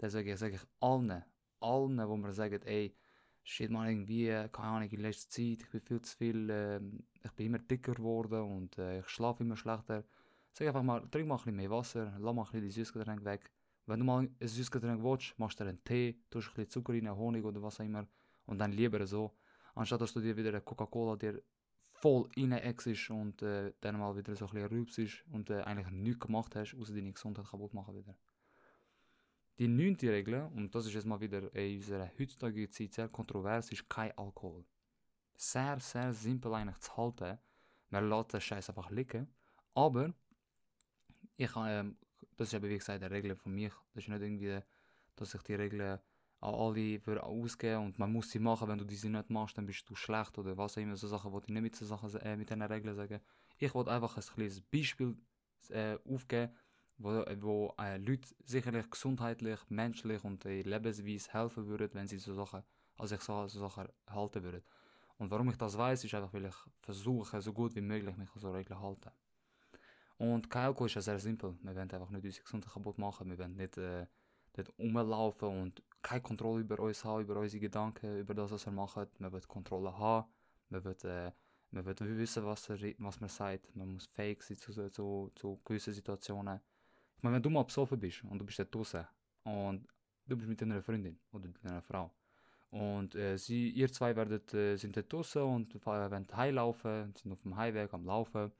Deswegen 0.00 0.36
sage 0.36 0.56
ich 0.56 0.62
allen, 0.80 1.24
allen, 1.60 2.08
wo 2.08 2.16
man 2.16 2.32
sagt, 2.32 2.64
ey, 2.66 2.94
shit 3.42 3.70
man 3.70 3.88
irgendwie, 3.88 4.26
keine 4.52 4.68
Ahnung, 4.68 4.88
in 4.88 5.00
letzter 5.00 5.30
Zeit, 5.30 5.62
ich 5.62 5.70
bin 5.70 5.80
viel 5.80 6.02
zu 6.02 6.16
viel, 6.16 6.50
äh, 6.50 6.80
ich 7.24 7.32
bin 7.32 7.46
immer 7.46 7.58
dicker 7.58 7.94
geworden 7.94 8.42
und 8.42 8.78
äh, 8.78 9.00
ich 9.00 9.08
schlafe 9.08 9.42
immer 9.42 9.56
schlechter. 9.56 10.04
Sag 10.52 10.68
einfach 10.68 10.82
mal, 10.82 11.00
trink 11.10 11.26
mal 11.26 11.34
ein 11.34 11.38
bisschen 11.38 11.56
mehr 11.56 11.70
Wasser, 11.70 12.12
lass 12.18 12.34
mal 12.34 12.42
ein 12.42 12.46
bisschen 12.46 12.62
die 12.62 12.70
Süßgetränke 12.70 13.24
weg. 13.24 13.50
Wenn 13.86 14.00
du 14.00 14.04
mal 14.04 14.20
ein 14.20 14.36
Süßgetränk 14.40 15.02
willst, 15.02 15.38
machst 15.38 15.58
du 15.58 15.64
einen 15.64 15.82
Tee, 15.82 16.20
tust 16.30 16.48
ein 16.48 16.54
bisschen 16.54 16.70
Zucker 16.70 16.92
rein, 16.92 17.16
Honig 17.16 17.44
oder 17.44 17.62
was 17.62 17.80
auch 17.80 17.84
immer 17.84 18.06
und 18.46 18.58
dann 18.58 18.72
lieber 18.72 19.04
so, 19.06 19.32
anstatt 19.74 20.00
dass 20.00 20.12
du 20.12 20.20
dir 20.20 20.36
wieder 20.36 20.50
eine 20.50 20.60
Coca-Cola 20.60 21.16
dir 21.16 21.42
voll 22.02 22.28
reinexst 22.36 23.10
und 23.10 23.42
äh, 23.42 23.72
dann 23.80 23.98
mal 23.98 24.16
wieder 24.16 24.34
so 24.34 24.46
ein 24.46 24.50
bisschen 24.50 24.68
rülpst 24.68 25.24
und 25.30 25.50
äh, 25.50 25.62
eigentlich 25.62 25.90
nichts 25.90 26.26
gemacht 26.26 26.56
hast, 26.56 26.74
außer 26.74 26.92
deine 26.92 27.12
Gesundheit 27.12 27.46
kaputt 27.46 27.72
machen 27.72 27.94
wieder. 27.96 28.16
Die 29.58 29.68
neunte 29.68 30.10
Regel, 30.10 30.50
und 30.56 30.74
das 30.74 30.86
ist 30.86 30.94
jetzt 30.94 31.06
mal 31.06 31.20
wieder 31.20 31.54
in 31.54 31.76
unserer 31.76 32.10
heutzutage 32.18 32.68
Zeit 32.70 32.92
sehr 32.92 33.08
kontrovers, 33.08 33.70
ist 33.70 33.88
kein 33.88 34.10
Alkohol. 34.18 34.64
Sehr, 35.36 35.78
sehr 35.78 36.12
simpel 36.12 36.52
eigentlich 36.54 36.78
zu 36.78 36.96
halten. 36.96 37.38
Man 37.90 38.08
lässt 38.08 38.32
den 38.32 38.40
Scheiß 38.40 38.70
einfach 38.70 38.90
liegen. 38.90 39.28
Aber, 39.74 40.12
ich, 41.36 41.54
ähm, 41.56 41.96
das 42.36 42.48
ist 42.48 42.54
eben 42.54 42.68
wie 42.68 42.78
gesagt 42.78 43.02
eine 43.02 43.14
Regel 43.14 43.36
von 43.36 43.54
mir. 43.54 43.70
Das 43.94 44.04
ist 44.04 44.08
nicht 44.08 44.22
irgendwie, 44.22 44.58
dass 45.14 45.34
ich 45.34 45.42
die 45.42 45.54
Regeln 45.54 46.00
an 46.42 46.54
alle 46.54 46.98
für 46.98 47.22
ausgeben 47.22 47.86
und 47.86 47.98
man 47.98 48.12
muss 48.12 48.30
sie 48.30 48.38
machen. 48.38 48.68
Wenn 48.68 48.78
du 48.78 48.84
diese 48.84 49.08
nicht 49.08 49.30
machst, 49.30 49.56
dann 49.56 49.66
bist 49.66 49.88
du 49.88 49.94
schlecht 49.94 50.36
oder 50.38 50.56
was 50.56 50.76
auch 50.76 50.82
immer. 50.82 50.96
So 50.96 51.06
Sachen 51.06 51.30
wollte 51.32 51.46
ich 51.48 51.54
nicht 51.54 51.62
mit, 51.62 51.76
so 51.76 51.86
Sachen, 51.86 52.12
äh, 52.16 52.36
mit 52.36 52.50
diesen 52.50 52.62
Regeln 52.62 52.94
sagen. 52.94 53.20
Ich 53.58 53.74
wollte 53.74 53.92
einfach 53.92 54.16
ein 54.16 54.22
kleines 54.22 54.60
Beispiel 54.60 55.16
äh, 55.70 55.96
aufgeben, 56.04 56.52
wo, 56.98 57.24
wo 57.40 57.74
äh, 57.78 57.96
Leute 57.98 58.28
sicherlich 58.44 58.90
gesundheitlich, 58.90 59.60
menschlich 59.68 60.24
und 60.24 60.44
in 60.44 60.64
Lebensweise 60.64 61.32
helfen 61.32 61.66
würden, 61.66 61.90
wenn 61.92 62.08
sie 62.08 62.18
so 62.18 62.34
Sachen, 62.34 62.62
als 62.98 63.12
ich 63.12 63.20
so, 63.20 63.46
so 63.46 63.60
Sachen 63.60 63.88
halten 64.10 64.42
würde. 64.42 64.62
Und 65.18 65.30
warum 65.30 65.48
ich 65.50 65.56
das 65.56 65.78
weiß, 65.78 66.02
ist 66.02 66.14
einfach, 66.14 66.32
weil 66.32 66.46
ich 66.46 66.56
versuche, 66.80 67.40
so 67.40 67.52
gut 67.52 67.74
wie 67.76 67.80
möglich 67.80 68.16
mich 68.16 68.34
an 68.34 68.40
so 68.40 68.50
Regeln 68.50 68.78
zu 68.78 68.82
halten. 68.82 69.10
Und 70.18 70.54
Alkohol 70.54 70.86
ist 70.86 70.94
ja 70.94 71.00
sehr 71.00 71.18
simpel. 71.18 71.56
Wir 71.62 71.74
wollen 71.74 71.90
einfach 71.90 72.10
nicht 72.10 72.24
unsere 72.24 72.44
Gesundheit 72.44 72.72
kaputt 72.72 72.98
machen. 72.98 73.30
Wir 73.30 73.38
wollen 73.38 73.56
nicht 73.56 73.76
äh, 73.76 74.06
dort 74.52 74.72
rumlaufen 74.78 75.48
und 75.48 75.82
keine 76.02 76.20
Kontrolle 76.20 76.62
über 76.62 76.78
uns 76.80 77.04
haben, 77.04 77.22
über 77.22 77.36
unsere 77.36 77.60
Gedanken, 77.60 78.18
über 78.18 78.34
das, 78.34 78.50
was 78.50 78.66
wir 78.66 78.72
machen. 78.72 79.06
Wir 79.18 79.32
wollen 79.32 79.48
Kontrolle 79.48 79.96
haben. 79.96 80.28
Wir 80.68 80.84
wollen, 80.84 80.96
äh, 81.04 81.32
wir 81.70 81.84
wollen 81.84 82.18
wissen, 82.18 82.44
was, 82.44 82.68
er, 82.68 82.78
was 82.98 83.20
man 83.20 83.30
sagt. 83.30 83.74
Man 83.76 83.94
muss 83.94 84.06
fähig 84.06 84.42
sein 84.42 84.56
zu, 84.56 84.90
zu, 84.90 85.30
zu 85.34 85.60
gewissen 85.64 85.92
Situationen. 85.92 86.60
Ich 87.16 87.22
meine, 87.22 87.36
wenn 87.36 87.42
du 87.42 87.50
mal 87.50 87.62
besoffen 87.62 87.98
bist 87.98 88.24
und 88.24 88.38
du 88.38 88.44
bist 88.44 88.58
da 88.58 88.64
draußen 88.64 89.06
und 89.44 89.86
du 90.26 90.36
bist 90.36 90.48
mit 90.48 90.60
deiner 90.60 90.82
Freundin 90.82 91.18
oder 91.32 91.46
mit 91.46 91.64
deiner 91.64 91.82
Frau 91.82 92.10
und 92.72 93.14
äh, 93.14 93.36
sie, 93.36 93.68
ihr 93.68 93.92
zwei 93.92 94.16
werdet, 94.16 94.52
äh, 94.54 94.76
sind 94.76 94.96
da 94.96 95.02
draußen 95.02 95.42
und 95.42 95.74
äh, 95.74 95.86
wollen 95.86 96.26
heimlaufen, 96.34 97.14
sind 97.14 97.30
auf 97.30 97.42
dem 97.42 97.54
Heimweg 97.54 97.92
am 97.92 98.06
Laufen 98.06 98.50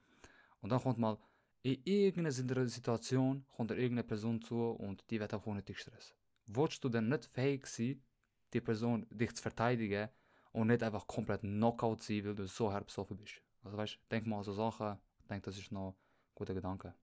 und 0.61 0.71
dann 0.71 0.79
kommt 0.79 0.99
mal 0.99 1.17
in 1.63 1.81
irgendeiner 1.85 2.67
Situation 2.67 3.45
kommt 3.55 3.71
irgendeine 3.71 4.03
Person 4.03 4.41
zu 4.41 4.71
und 4.71 5.03
die 5.09 5.19
wird 5.19 5.33
auch 5.33 5.45
unnötig 5.45 5.79
Stress. 5.79 6.13
Wolltest 6.45 6.83
du 6.83 6.89
denn 6.89 7.07
nicht 7.07 7.25
fähig 7.25 7.65
sein, 7.67 8.03
die 8.51 8.59
Person 8.59 9.07
dich 9.09 9.33
zu 9.33 9.41
verteidigen 9.41 10.09
und 10.51 10.67
nicht 10.67 10.83
einfach 10.83 11.07
komplett 11.07 11.41
Knockout 11.41 12.03
sein, 12.03 12.25
weil 12.25 12.35
du 12.35 12.45
so 12.47 12.71
hart 12.71 12.87
besoffen 12.87 13.15
bist? 13.15 13.41
Also 13.63 13.77
weißt, 13.77 13.97
denk 14.11 14.27
mal 14.27 14.39
an 14.39 14.43
so 14.43 14.51
Sachen, 14.51 14.97
ich 15.21 15.27
denke, 15.27 15.45
das 15.45 15.57
ist 15.57 15.71
noch 15.71 15.91
ein 15.91 15.95
guter 16.35 16.53
Gedanke. 16.53 16.93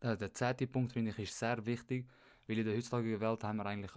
Äh, 0.00 0.16
der 0.16 0.34
zehnte 0.34 0.66
Punkt 0.66 0.92
finde 0.92 1.12
ich 1.12 1.18
ist 1.20 1.38
sehr 1.38 1.64
wichtig, 1.64 2.08
weil 2.48 2.58
in 2.58 2.66
der 2.66 2.76
heutzutage 2.76 3.20
Welt 3.20 3.44
haben 3.44 3.58
wir 3.58 3.66
eigentlich 3.66 3.92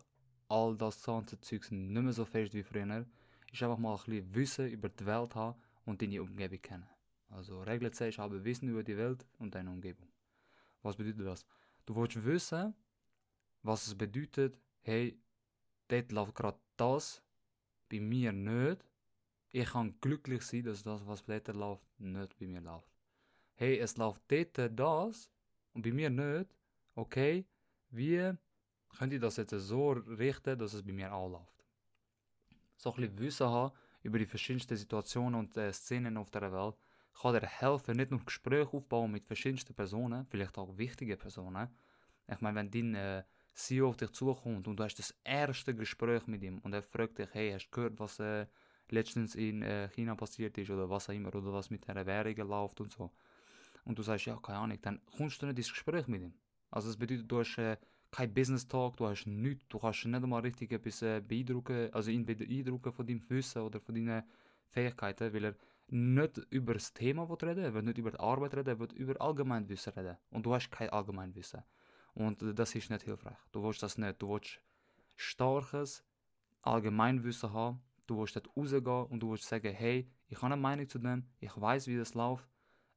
all 0.47 0.77
das 0.77 1.01
ganze 1.01 1.41
Zeugs 1.41 1.71
nicht 1.71 2.03
mehr 2.03 2.13
so 2.13 2.25
fest 2.25 2.53
wie 2.53 2.61
früher. 2.61 3.05
Ist 3.51 3.63
einfach 3.63 3.79
mal 3.79 3.95
ein 3.95 4.03
bisschen 4.05 4.35
Wissen 4.35 4.69
über 4.69 4.89
die 4.89 5.05
Welt 5.07 5.33
haben 5.33 5.59
und 5.85 5.99
deine 6.03 6.21
Umgebung 6.21 6.61
kennen. 6.61 6.92
Also 7.33 7.61
Regel 7.63 7.91
10 7.91 8.09
ist 8.09 8.19
aber 8.19 8.43
Wissen 8.43 8.69
über 8.69 8.83
die 8.83 8.95
Welt 8.95 9.25
und 9.39 9.55
deine 9.55 9.71
Umgebung. 9.71 10.07
Was 10.83 10.95
bedeutet 10.95 11.25
das? 11.25 11.45
Du 11.85 11.95
willst 11.95 12.23
wissen, 12.23 12.75
was 13.63 13.87
es 13.87 13.95
bedeutet, 13.95 14.59
hey, 14.81 15.19
dort 15.87 16.11
läuft 16.11 16.35
gerade 16.35 16.59
das, 16.77 17.23
bei 17.89 17.99
mir 17.99 18.31
nicht. 18.31 18.85
ich 19.51 19.69
kann 19.69 19.99
glücklich 19.99 20.43
sein, 20.43 20.63
dass 20.63 20.83
das, 20.83 21.05
was 21.05 21.23
dort 21.23 21.47
läuft, 21.49 21.83
nicht 21.99 22.37
bei 22.37 22.47
mir 22.47 22.61
läuft. 22.61 22.89
Hey, 23.55 23.79
es 23.79 23.97
läuft 23.97 24.21
dort 24.27 24.79
das 24.79 25.29
und 25.73 25.81
bei 25.81 25.91
mir 25.91 26.09
nicht. 26.09 26.55
Okay, 26.95 27.45
wie 27.89 28.33
könnt 28.97 29.13
ihr 29.13 29.19
das 29.19 29.37
jetzt 29.37 29.51
so 29.51 29.91
richten, 29.91 30.57
dass 30.57 30.73
es 30.73 30.83
bei 30.83 30.91
mir 30.91 31.13
auch 31.13 31.29
läuft? 31.29 31.65
So 32.77 32.93
ein 32.93 33.01
bisschen 33.01 33.19
Wissen 33.19 33.47
haben 33.47 33.75
über 34.03 34.19
die 34.19 34.25
verschiedensten 34.25 34.75
Situationen 34.75 35.39
und 35.39 35.57
äh, 35.57 35.71
Szenen 35.71 36.17
auf 36.17 36.29
der 36.29 36.51
Welt 36.51 36.75
kann 37.21 37.33
dir 37.33 37.47
helfen, 37.47 37.97
nicht 37.97 38.11
nur 38.11 38.23
Gespräche 38.23 38.73
aufbauen 38.73 39.11
mit 39.11 39.25
verschiedensten 39.25 39.73
Personen, 39.73 40.25
vielleicht 40.25 40.57
auch 40.57 40.77
wichtigen 40.77 41.17
Personen. 41.17 41.69
Ich 42.27 42.41
meine, 42.41 42.55
wenn 42.55 42.71
dein 42.71 42.95
äh, 42.95 43.23
CEO 43.53 43.89
auf 43.89 43.97
dich 43.97 44.11
zukommt 44.11 44.67
und 44.67 44.77
du 44.77 44.83
hast 44.83 44.95
das 44.95 45.13
erste 45.23 45.75
Gespräch 45.75 46.25
mit 46.27 46.43
ihm 46.43 46.59
und 46.59 46.73
er 46.73 46.81
fragt 46.81 47.19
dich, 47.19 47.29
hey, 47.33 47.51
hast 47.51 47.67
du 47.67 47.71
gehört, 47.71 47.99
was 47.99 48.19
äh, 48.19 48.47
letztens 48.89 49.35
in 49.35 49.61
äh, 49.61 49.89
China 49.89 50.15
passiert 50.15 50.57
ist 50.57 50.69
oder 50.69 50.89
was 50.89 51.09
auch 51.09 51.13
immer 51.13 51.33
oder 51.35 51.53
was 51.53 51.69
mit 51.69 51.87
der 51.87 52.05
Währung 52.05 52.35
läuft 52.47 52.81
und 52.81 52.91
so. 52.91 53.11
Und 53.85 53.99
du 53.99 54.03
sagst, 54.03 54.25
ja, 54.25 54.37
keine 54.37 54.59
Ahnung, 54.59 54.79
dann 54.81 55.01
kommst 55.17 55.41
du 55.41 55.45
nicht 55.45 55.57
ins 55.57 55.69
Gespräch 55.69 56.07
mit 56.07 56.21
ihm. 56.21 56.33
Also 56.71 56.87
das 56.87 56.97
bedeutet, 56.97 57.29
du 57.29 57.39
hast 57.39 57.57
äh, 57.57 57.77
kein 58.09 58.33
Business 58.33 58.67
Talk, 58.67 58.97
du 58.97 59.07
hast 59.07 59.25
nichts, 59.25 59.67
du 59.67 59.79
kannst 59.79 60.05
nicht 60.05 60.23
einmal 60.23 60.41
richtig 60.41 60.71
etwas 60.71 61.01
äh, 61.01 61.21
beeindrucken, 61.21 61.93
also 61.93 62.11
ihn 62.11 62.25
beeindrucken 62.25 62.91
von 62.91 63.05
deinem 63.05 63.29
Wissen 63.29 63.61
oder 63.61 63.79
von 63.79 63.95
deinen 63.95 64.23
Fähigkeiten, 64.69 65.33
weil 65.33 65.45
er 65.45 65.55
nicht 65.87 66.37
über 66.49 66.73
das 66.73 66.93
Thema 66.93 67.23
reden, 67.23 67.63
er 67.63 67.81
nicht 67.81 67.97
über 67.97 68.11
die 68.11 68.19
Arbeit 68.19 68.55
reden, 68.55 68.79
er 68.79 68.93
über 68.95 69.21
Allgemeinwissen 69.21 69.93
reden. 69.93 70.17
Und 70.31 70.45
du 70.45 70.53
hast 70.53 70.71
kein 70.71 70.89
Allgemeinwissen. 70.89 71.63
Und 72.13 72.43
das 72.57 72.75
ist 72.75 72.89
nicht 72.89 73.03
hilfreich. 73.03 73.37
Du 73.51 73.63
willst 73.63 73.83
das 73.83 73.97
nicht. 73.97 74.21
Du 74.21 74.29
willst 74.29 74.61
starkes 75.15 76.03
Allgemeinwissen 76.61 77.51
haben. 77.53 77.81
Du 78.05 78.17
willst 78.19 78.35
dort 78.35 78.49
rausgehen 78.55 79.05
und 79.05 79.19
du 79.19 79.31
willst 79.31 79.45
sagen, 79.45 79.73
hey, 79.73 80.09
ich 80.27 80.37
habe 80.37 80.53
eine 80.53 80.61
Meinung 80.61 80.87
zu 80.87 80.99
dem, 80.99 81.25
ich 81.39 81.59
weiß, 81.59 81.87
wie 81.87 81.97
das 81.97 82.13
läuft. 82.13 82.47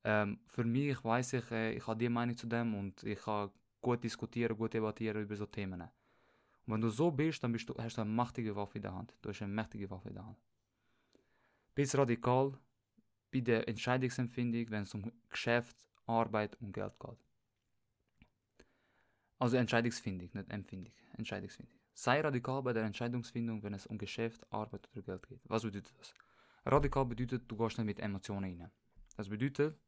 Ähm, 0.04 0.40
für 0.46 0.64
mich 0.64 1.02
weiß 1.02 1.34
ich, 1.34 1.50
äh, 1.50 1.74
ich 1.74 1.86
habe 1.86 1.98
die 1.98 2.08
Meinung 2.08 2.36
zu 2.36 2.46
dem 2.46 2.74
und 2.74 3.02
ich 3.02 3.20
kann 3.20 3.50
gut 3.80 4.02
diskutieren, 4.02 4.56
gut 4.56 4.74
debattieren 4.74 5.22
über 5.22 5.36
so 5.36 5.46
Themen. 5.46 5.80
Und 5.82 6.72
wenn 6.72 6.80
du 6.80 6.88
so 6.88 7.10
bist, 7.10 7.42
dann 7.42 7.52
bist 7.52 7.68
du, 7.68 7.74
hast 7.78 7.96
du 7.96 8.00
eine 8.00 8.10
mächtige 8.10 8.54
Waffe 8.56 8.78
in 8.78 8.82
der 8.82 8.94
Hand. 8.94 9.14
Du 9.22 9.28
hast 9.28 9.42
eine 9.42 9.52
mächtige 9.52 9.88
Waffe 9.90 10.08
in 10.08 10.14
der 10.14 10.26
Hand. 10.26 10.38
Bist 11.74 11.96
radikal 11.96 12.58
bei 13.36 13.40
der 13.40 13.68
Entscheidungsempfindung, 13.68 14.70
wenn 14.70 14.82
es 14.82 14.94
um 14.94 15.12
Geschäft, 15.28 15.76
Arbeit 16.06 16.56
und 16.60 16.72
Geld 16.72 16.98
geht. 16.98 17.18
Also 19.38 19.56
Entscheidungsfindung, 19.56 20.30
nicht 20.32 20.50
Empfindung. 20.50 20.94
Entscheidungsfindung. 21.16 21.74
Sei 21.92 22.20
radikal 22.20 22.62
bei 22.62 22.72
der 22.72 22.84
Entscheidungsfindung, 22.84 23.62
wenn 23.62 23.74
es 23.74 23.86
um 23.86 23.98
Geschäft, 23.98 24.50
Arbeit 24.50 24.88
oder 24.92 25.02
Geld 25.02 25.28
geht. 25.28 25.40
Was 25.44 25.62
bedeutet 25.62 25.94
das? 25.98 26.14
Radikal 26.64 27.04
bedeutet, 27.04 27.50
du 27.50 27.56
gehst 27.56 27.78
nicht 27.78 27.86
mit 27.86 28.00
Emotionen 28.00 28.60
rein. 28.60 28.70
Das 29.16 29.28
bedeutet, 29.28 29.78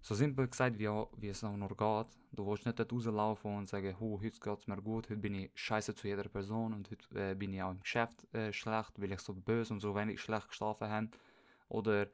so 0.00 0.14
simpel 0.14 0.48
gesagt, 0.48 0.78
wie, 0.78 0.88
wie 1.16 1.28
es 1.28 1.44
auch 1.44 1.56
nur 1.56 1.68
geht, 1.68 2.18
du 2.32 2.46
willst 2.46 2.66
nicht 2.66 2.80
rauslaufen 2.80 3.56
und 3.56 3.68
sagen, 3.68 3.96
oh, 4.00 4.20
heute 4.20 4.38
geht 4.38 4.58
es 4.58 4.66
mir 4.66 4.80
gut, 4.80 5.08
heute 5.08 5.20
bin 5.20 5.34
ich 5.34 5.50
scheiße 5.54 5.94
zu 5.94 6.06
jeder 6.06 6.28
Person 6.28 6.72
und 6.72 6.90
heute 6.90 7.30
äh, 7.30 7.34
bin 7.34 7.52
ich 7.52 7.62
auch 7.62 7.70
im 7.70 7.80
Geschäft 7.80 8.32
äh, 8.34 8.52
schlecht, 8.52 9.00
weil 9.00 9.12
ich 9.12 9.20
so 9.20 9.34
böse 9.34 9.74
und 9.74 9.80
so 9.80 9.94
wenig 9.94 10.20
schlecht 10.20 10.48
geschlafen 10.48 10.88
habe. 10.88 11.08
Oder 11.68 12.08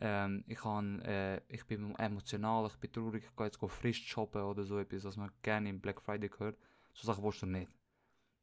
ähm, 0.00 0.44
ich, 0.46 0.58
kann, 0.58 1.00
äh, 1.02 1.40
ich 1.48 1.64
bin 1.66 1.94
emotional, 1.96 2.66
ich 2.66 2.76
bin 2.76 2.92
traurig, 2.92 3.24
ich 3.24 3.36
gehe 3.36 3.46
jetzt 3.46 3.58
frisch 3.58 4.06
shoppen 4.06 4.42
oder 4.42 4.64
so 4.64 4.78
etwas, 4.78 5.04
was 5.04 5.16
man 5.16 5.30
gerne 5.42 5.70
im 5.70 5.80
Black 5.80 6.00
Friday 6.00 6.30
hört. 6.38 6.58
So 6.92 7.06
Sachen 7.06 7.24
willst 7.24 7.42
du 7.42 7.46
nicht. 7.46 7.72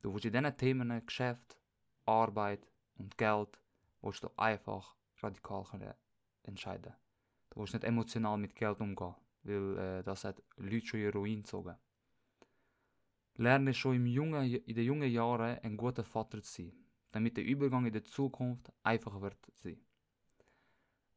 Du 0.02 0.14
willst 0.14 0.26
in 0.26 0.34
diesen 0.34 0.58
Themen 0.58 1.06
Geschäft, 1.06 1.58
Arbeit 2.06 2.68
und 2.98 3.18
Geld, 3.18 3.60
willst 4.02 4.24
du 4.24 4.30
einfach 4.38 4.96
radikal 5.22 5.96
entscheiden. 6.44 6.94
Du 7.56 7.62
willst 7.62 7.74
nicht 7.74 7.86
emotional 7.86 8.38
mit 8.38 8.54
Geld 8.54 8.82
umgehen, 8.82 9.16
weil 9.44 9.78
äh, 9.78 10.04
das 10.04 10.26
hat 10.26 10.44
Leute 10.58 10.86
schon 10.86 11.00
in 11.00 11.10
Ruin 11.12 11.42
gezogen. 11.42 11.76
Lerne 13.38 13.74
schon 13.74 13.96
im 13.96 14.06
jungen, 14.08 14.44
in 14.44 14.76
den 14.76 14.84
jungen 14.84 15.10
Jahren 15.10 15.58
ein 15.60 15.78
guter 15.78 16.04
Vater 16.04 16.42
zu 16.44 16.64
sein, 16.64 16.74
damit 17.14 17.38
der 17.38 17.46
Übergang 17.46 17.86
in 17.86 17.94
die 17.94 18.04
Zukunft 18.04 18.74
einfacher 18.84 19.22
wird 19.22 19.38
sein. 19.54 19.80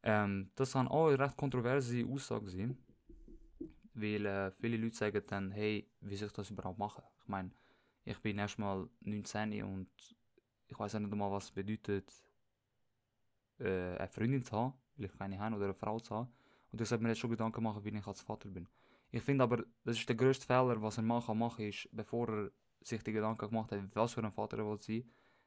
Ähm, 0.05 0.53
das 0.55 0.75
kann 0.75 0.87
auch 0.87 1.09
eine 1.09 1.19
recht 1.19 1.37
kontroverse 1.37 2.07
Aussage 2.07 2.49
sein, 2.49 2.79
weil 3.95 4.25
äh, 4.25 4.53
viele 4.53 4.77
Leute 4.77 4.97
sagen 4.97 5.23
dann, 5.27 5.51
hey, 5.51 5.91
wie 6.01 6.15
soll 6.15 6.29
ich 6.29 6.35
das 6.35 6.51
überhaupt 6.51 6.79
machen? 6.79 7.03
Ich 7.21 7.29
meine, 7.29 7.51
ich 8.05 8.19
bin 8.21 8.39
erstmal 8.39 8.89
19 9.01 9.65
und 9.65 9.91
ich 10.69 10.79
weiß 10.79 10.95
nicht 10.95 11.13
einmal, 11.13 11.33
was 11.33 11.47
es 11.47 11.51
bedeutet, 11.51 12.13
äh, 13.59 13.97
eine 13.97 14.09
Freundin 14.09 14.45
zu 14.45 14.53
haben, 14.53 14.75
weil 14.99 15.07
ich 15.07 15.17
keine 15.17 15.39
habe, 15.39 15.57
oder 15.57 15.65
eine 15.67 15.75
Frau 15.75 15.99
zu 16.01 16.15
haben. 16.15 16.29
Und 16.71 16.81
ich 16.81 16.89
sollte 16.89 17.03
mir 17.03 17.11
jetzt 17.11 17.19
schon 17.19 17.31
Gedanken 17.31 17.63
machen, 17.63 17.85
wie 17.85 17.91
ich 17.91 18.07
als 18.07 18.21
Vater 18.21 18.49
bin. 18.49 18.69
Ich 19.11 19.23
finde 19.23 19.45
aber, 19.45 19.65
das 19.85 19.99
ist 19.99 20.09
der 20.09 20.17
größte 20.17 20.47
Fehler, 20.47 20.83
was 20.83 20.99
ein 20.99 21.07
Mann 21.07 21.23
kann 21.23 21.39
machen 21.39 21.65
ist, 21.67 21.89
bevor 21.93 22.29
er 22.29 22.51
sich 22.81 23.03
die 23.03 23.13
Gedanken 23.13 23.49
gemacht 23.49 23.73
hat, 23.73 23.81
was 23.95 24.13
für 24.13 24.23
ein 24.23 24.33
Vater 24.33 24.59
er 24.59 24.67
will 24.67 24.77
sein, 24.77 25.05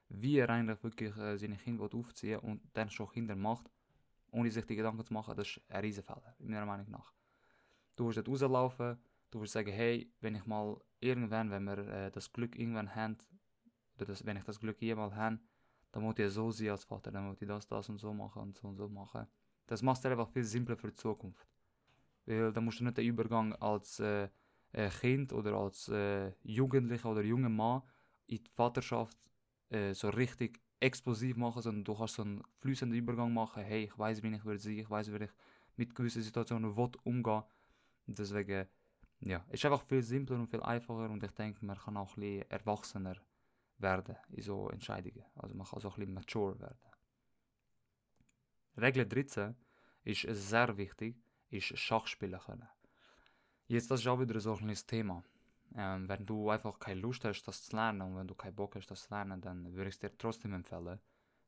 wie 0.09 0.37
er 0.37 0.49
eigentlich 0.49 0.83
wirklich 0.83 1.15
äh, 1.17 1.37
seine 1.37 1.57
Kinder 1.57 1.87
aufziehen 1.93 2.39
und 2.39 2.61
dann 2.73 2.89
schon 2.89 3.09
Kinder 3.09 3.35
macht, 3.35 3.69
ohne 4.31 4.49
sich 4.49 4.65
die 4.65 4.75
Gedanken 4.75 5.05
zu 5.05 5.13
machen, 5.13 5.35
das 5.35 5.47
ist 5.47 5.61
ein 5.69 5.81
Riesenfehler, 5.81 6.35
meiner 6.39 6.65
Meinung 6.65 6.89
nach. 6.89 7.13
Du 7.95 8.07
wirst 8.07 8.17
dort 8.17 8.29
rauslaufen, 8.29 8.97
du 9.29 9.41
wirst 9.41 9.53
sagen, 9.53 9.71
hey, 9.71 10.11
wenn 10.21 10.35
ich 10.35 10.45
mal 10.45 10.79
irgendwann, 10.99 11.51
wenn 11.51 11.63
wir 11.63 11.77
äh, 11.77 12.11
das 12.11 12.31
Glück 12.31 12.57
irgendwann 12.57 12.93
haben, 12.95 13.17
oder 13.95 14.05
das, 14.05 14.25
wenn 14.25 14.37
ich 14.37 14.43
das 14.43 14.59
Glück 14.59 14.81
jemals 14.81 15.13
habe, 15.13 15.39
dann 15.91 16.03
muss 16.03 16.17
ich 16.17 16.31
so 16.31 16.51
sein 16.51 16.69
als 16.69 16.83
Vater, 16.83 17.11
dann 17.11 17.27
muss 17.27 17.41
ich 17.41 17.47
das, 17.47 17.67
das 17.67 17.89
und 17.89 17.97
so 17.97 18.13
machen 18.13 18.41
und 18.41 18.57
so 18.57 18.67
und 18.67 18.75
so 18.75 18.87
machen. 18.89 19.27
Das 19.71 19.81
macht 19.81 19.99
es 19.99 20.05
einfach 20.05 20.27
viel 20.27 20.43
simpler 20.43 20.75
für 20.75 20.89
die 20.89 20.95
Zukunft. 20.95 21.47
Weil 22.25 22.51
dann 22.51 22.65
musst 22.65 22.81
du 22.81 22.83
nicht 22.83 22.97
den 22.97 23.05
Übergang 23.05 23.53
als 23.55 24.01
äh, 24.01 24.27
äh, 24.73 24.89
Kind 24.89 25.31
oder 25.31 25.53
als 25.53 25.87
äh, 25.87 26.33
Jugendlicher 26.43 27.09
oder 27.09 27.21
junger 27.23 27.47
Mann 27.47 27.81
in 28.27 28.43
die 28.43 28.49
Vaterschaft 28.53 29.17
äh, 29.69 29.93
so 29.93 30.09
richtig 30.09 30.59
explosiv 30.81 31.37
machen, 31.37 31.61
sondern 31.61 31.85
du 31.85 31.95
kannst 31.95 32.15
so 32.15 32.23
einen 32.23 32.43
fließenden 32.59 32.99
Übergang 32.99 33.33
machen. 33.33 33.63
Hey, 33.63 33.85
ich 33.85 33.97
weiß, 33.97 34.21
wie 34.21 34.35
ich 34.35 34.43
will 34.43 34.59
sein, 34.59 34.77
ich 34.77 34.89
weiß, 34.89 35.09
wie 35.13 35.23
ich 35.23 35.31
mit 35.77 35.95
gewissen 35.95 36.21
Situationen 36.21 36.75
will 36.75 36.91
umgehen. 37.05 37.43
Deswegen, 38.07 38.67
ja, 39.21 39.41
es 39.47 39.53
ist 39.53 39.65
einfach 39.65 39.83
viel 39.83 40.03
simpler 40.03 40.35
und 40.35 40.47
viel 40.47 40.63
einfacher 40.63 41.09
und 41.09 41.23
ich 41.23 41.31
denke, 41.31 41.65
man 41.65 41.77
kann 41.77 41.95
auch 41.95 42.17
ein 42.17 42.21
bisschen 42.21 42.51
erwachsener 42.51 43.15
werden 43.77 44.17
in 44.31 44.43
so 44.43 44.69
Entscheidungen. 44.69 45.23
Also 45.35 45.55
man 45.55 45.65
kann 45.65 45.79
so 45.79 45.87
ein 45.87 45.95
bisschen 45.95 46.13
mature 46.13 46.59
werden. 46.59 46.90
Regel 48.81 49.07
13 49.07 49.55
ist 50.03 50.27
sehr 50.29 50.77
wichtig, 50.77 51.15
ist 51.49 51.77
Schachspielen 51.77 52.39
können. 52.39 52.67
Jetzt, 53.67 53.91
das 53.91 54.01
ist 54.01 54.07
auch 54.07 54.19
wieder 54.19 54.39
so 54.39 54.51
ein 54.51 54.57
kleines 54.57 54.85
Thema. 54.85 55.23
Ähm, 55.75 56.09
wenn 56.09 56.25
du 56.25 56.49
einfach 56.49 56.77
keine 56.79 56.99
Lust 56.99 57.23
hast, 57.23 57.43
das 57.43 57.63
zu 57.63 57.75
lernen 57.75 58.01
und 58.01 58.17
wenn 58.17 58.27
du 58.27 58.35
keinen 58.35 58.55
Bock 58.55 58.75
hast, 58.75 58.87
das 58.87 59.03
zu 59.03 59.13
lernen, 59.13 59.39
dann 59.39 59.73
würde 59.73 59.89
ich 59.89 59.95
es 59.95 59.99
dir 59.99 60.17
trotzdem 60.17 60.53
empfehlen. 60.53 60.99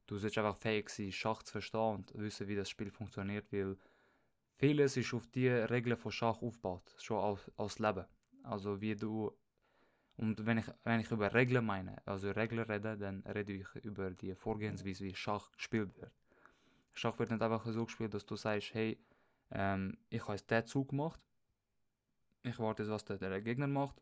Du 0.06 0.18
solltest 0.18 0.38
einfach 0.38 0.58
fähig 0.58 0.90
sein, 0.90 1.12
Schach 1.12 1.44
zu 1.44 1.54
verstehen 1.54 1.96
und 1.96 2.14
wissen, 2.16 2.48
wie 2.48 2.56
das 2.56 2.70
Spiel 2.70 2.92
funktioniert, 2.92 3.52
weil 3.52 3.78
vieles 4.56 4.96
ist 4.96 5.14
auf 5.14 5.28
die 5.28 5.50
Regeln 5.50 5.98
von 5.98 6.12
Schach 6.12 6.42
aufgebaut, 6.42 6.96
schon 7.00 7.18
aus, 7.18 7.52
aus 7.58 7.80
Leben. 7.80 8.06
Also 8.44 8.80
wie 8.80 8.96
du 8.96 9.32
und 10.16 10.46
wenn 10.46 10.60
ich, 10.60 10.66
wenn 10.84 11.00
ich 11.00 11.12
über 11.12 11.34
Regeln 11.34 11.66
meine, 11.66 12.06
also 12.06 12.30
Regeln 12.32 12.62
rede, 12.70 12.98
dann 12.98 13.24
rede 13.24 13.54
ich 13.54 13.68
über 13.84 14.12
die 14.12 14.36
Vorgehensweise, 14.36 15.04
wie 15.06 15.16
Schach 15.16 15.52
gespielt 15.52 15.96
wird. 15.98 16.14
Schach 16.94 17.18
wird 17.20 17.32
nicht 17.32 17.42
einfach 17.42 17.66
so 17.66 17.86
gespielt, 17.86 18.14
dass 18.14 18.26
du 18.26 18.36
sagst, 18.36 18.74
hey, 18.74 18.98
ähm, 19.52 19.98
ich 20.10 20.22
habe 20.22 20.34
jetzt 20.34 20.50
diesen 20.50 20.68
Zug 20.68 20.90
gemacht, 20.90 21.20
ich 22.44 22.58
warte, 22.60 22.88
was 22.90 23.06
der, 23.06 23.18
der 23.18 23.42
Gegner 23.42 23.68
macht, 23.68 24.02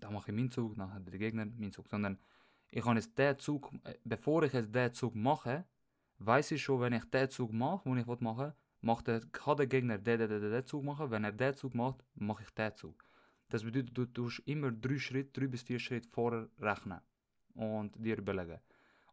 dann 0.00 0.12
mache 0.12 0.30
ich 0.30 0.36
meinen 0.36 0.50
Zug, 0.50 0.76
nachher 0.76 1.00
der 1.00 1.18
Gegner 1.18 1.46
meinen 1.46 1.72
Zug, 1.72 1.88
sondern 1.88 2.18
ich 2.70 2.84
habe 2.84 2.96
jetzt 2.96 3.16
den 3.18 3.38
Zug, 3.38 3.70
äh, 3.84 3.94
bevor 4.04 4.42
ich 4.42 4.52
jetzt 4.52 4.74
den 4.74 4.92
Zug 4.92 5.14
mache, 5.14 5.64
weiß 6.18 6.52
ich 6.52 6.62
schon, 6.62 6.80
wenn 6.80 6.92
ich 6.92 7.04
den 7.04 7.30
Zug 7.30 7.52
mache, 7.52 7.88
den 7.88 7.98
ich 7.98 8.20
machen 8.20 8.52
macht 8.80 9.08
der, 9.08 9.20
kann 9.32 9.56
der 9.56 9.66
Gegner 9.66 9.98
den, 9.98 10.18
den, 10.18 10.28
den, 10.28 10.50
den 10.50 10.66
Zug 10.66 10.84
machen, 10.84 11.10
wenn 11.10 11.24
er 11.24 11.32
den 11.32 11.54
Zug 11.54 11.74
macht, 11.74 12.04
mache 12.14 12.44
ich 12.44 12.50
den 12.50 12.74
Zug. 12.74 13.04
Das 13.48 13.62
bedeutet, 13.62 13.96
du 13.96 14.06
tust 14.06 14.42
immer 14.46 14.70
drei 14.72 14.98
Schritte, 14.98 15.40
drei 15.40 15.46
bis 15.46 15.62
vier 15.62 15.78
Schritte 15.78 16.08
vorher 16.08 16.48
rechnen 16.58 17.00
und 17.54 17.94
dir 17.96 18.18
überlegen. 18.18 18.58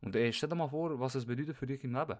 Und 0.01 0.15
äh, 0.15 0.31
stell 0.31 0.49
dir 0.49 0.55
mal 0.55 0.69
vor, 0.69 0.99
was 0.99 1.15
es 1.15 1.25
bedeutet 1.25 1.55
für 1.55 1.67
dich 1.67 1.83
im 1.83 1.93
Leben. 1.93 2.17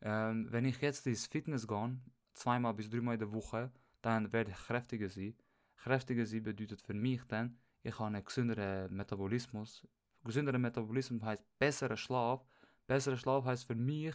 Ähm, 0.00 0.46
wenn 0.50 0.64
ich 0.64 0.80
jetzt 0.80 1.06
ins 1.06 1.26
Fitness 1.26 1.66
gehe, 1.66 1.98
zweimal 2.34 2.74
bis 2.74 2.90
dreimal 2.90 3.14
in 3.14 3.20
der 3.20 3.32
Woche, 3.32 3.70
dann 4.02 4.32
werde 4.32 4.50
ich 4.50 4.56
kräftiger 4.56 5.08
sein. 5.08 5.34
Kräftiger 5.76 6.26
sein 6.26 6.42
bedeutet 6.42 6.80
für 6.82 6.94
mich 6.94 7.22
dann, 7.28 7.58
ich 7.82 7.94
habe 7.98 8.06
einen 8.06 8.24
gesünderen 8.24 8.94
Metabolismus. 8.94 9.86
Gesünderer 10.24 10.58
Metabolismus 10.58 11.22
heißt 11.22 11.44
besserer 11.58 11.96
Schlaf. 11.96 12.44
Besserer 12.86 13.16
Schlaf 13.16 13.44
heißt 13.44 13.64
für 13.64 13.74
mich 13.74 14.14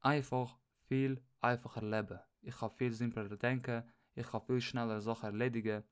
einfach 0.00 0.58
viel 0.86 1.20
einfacher 1.40 1.82
leben. 1.82 2.20
Ich 2.42 2.56
kann 2.56 2.70
viel 2.70 2.92
simpler 2.92 3.24
denken, 3.36 3.84
ich 4.14 4.26
kann 4.26 4.42
viel 4.42 4.60
schneller 4.60 5.00
Sachen 5.00 5.26
erledigen. 5.26 5.82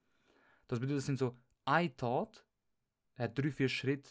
Das 0.67 0.81
bedeutet, 0.81 0.99
es 0.99 1.07
sind 1.07 1.19
so, 1.19 1.37
ein 1.65 1.97
Tat 1.97 2.45
hat 3.17 3.39
drei, 3.39 3.51
vier 3.51 3.69
Schritte. 3.69 4.11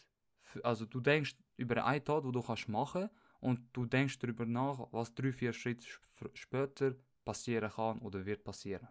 Also 0.64 0.86
du 0.86 1.00
denkst 1.00 1.36
über 1.56 1.86
eine 1.86 2.04
Tat, 2.04 2.24
die 2.24 2.32
du 2.32 2.42
kannst 2.42 2.68
machen 2.68 3.10
und 3.48 3.70
du 3.72 3.86
denkst 3.86 4.20
darüber 4.20 4.46
nach, 4.46 4.88
was 4.92 5.16
drei, 5.16 5.32
vier 5.32 5.54
Schritte 5.54 5.88
später 6.34 6.96
passieren 7.24 7.72
kann 7.72 8.00
oder 8.00 8.26
wird 8.26 8.44
passieren. 8.44 8.90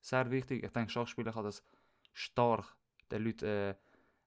Sehr 0.00 0.30
wichtig, 0.30 0.62
ich 0.62 0.70
denke, 0.70 0.92
Schachspieler 0.92 1.32
kann 1.32 1.42
das 1.42 1.64
stark 2.12 2.76
den 3.10 3.24
Leuten 3.24 3.46
äh, 3.46 3.74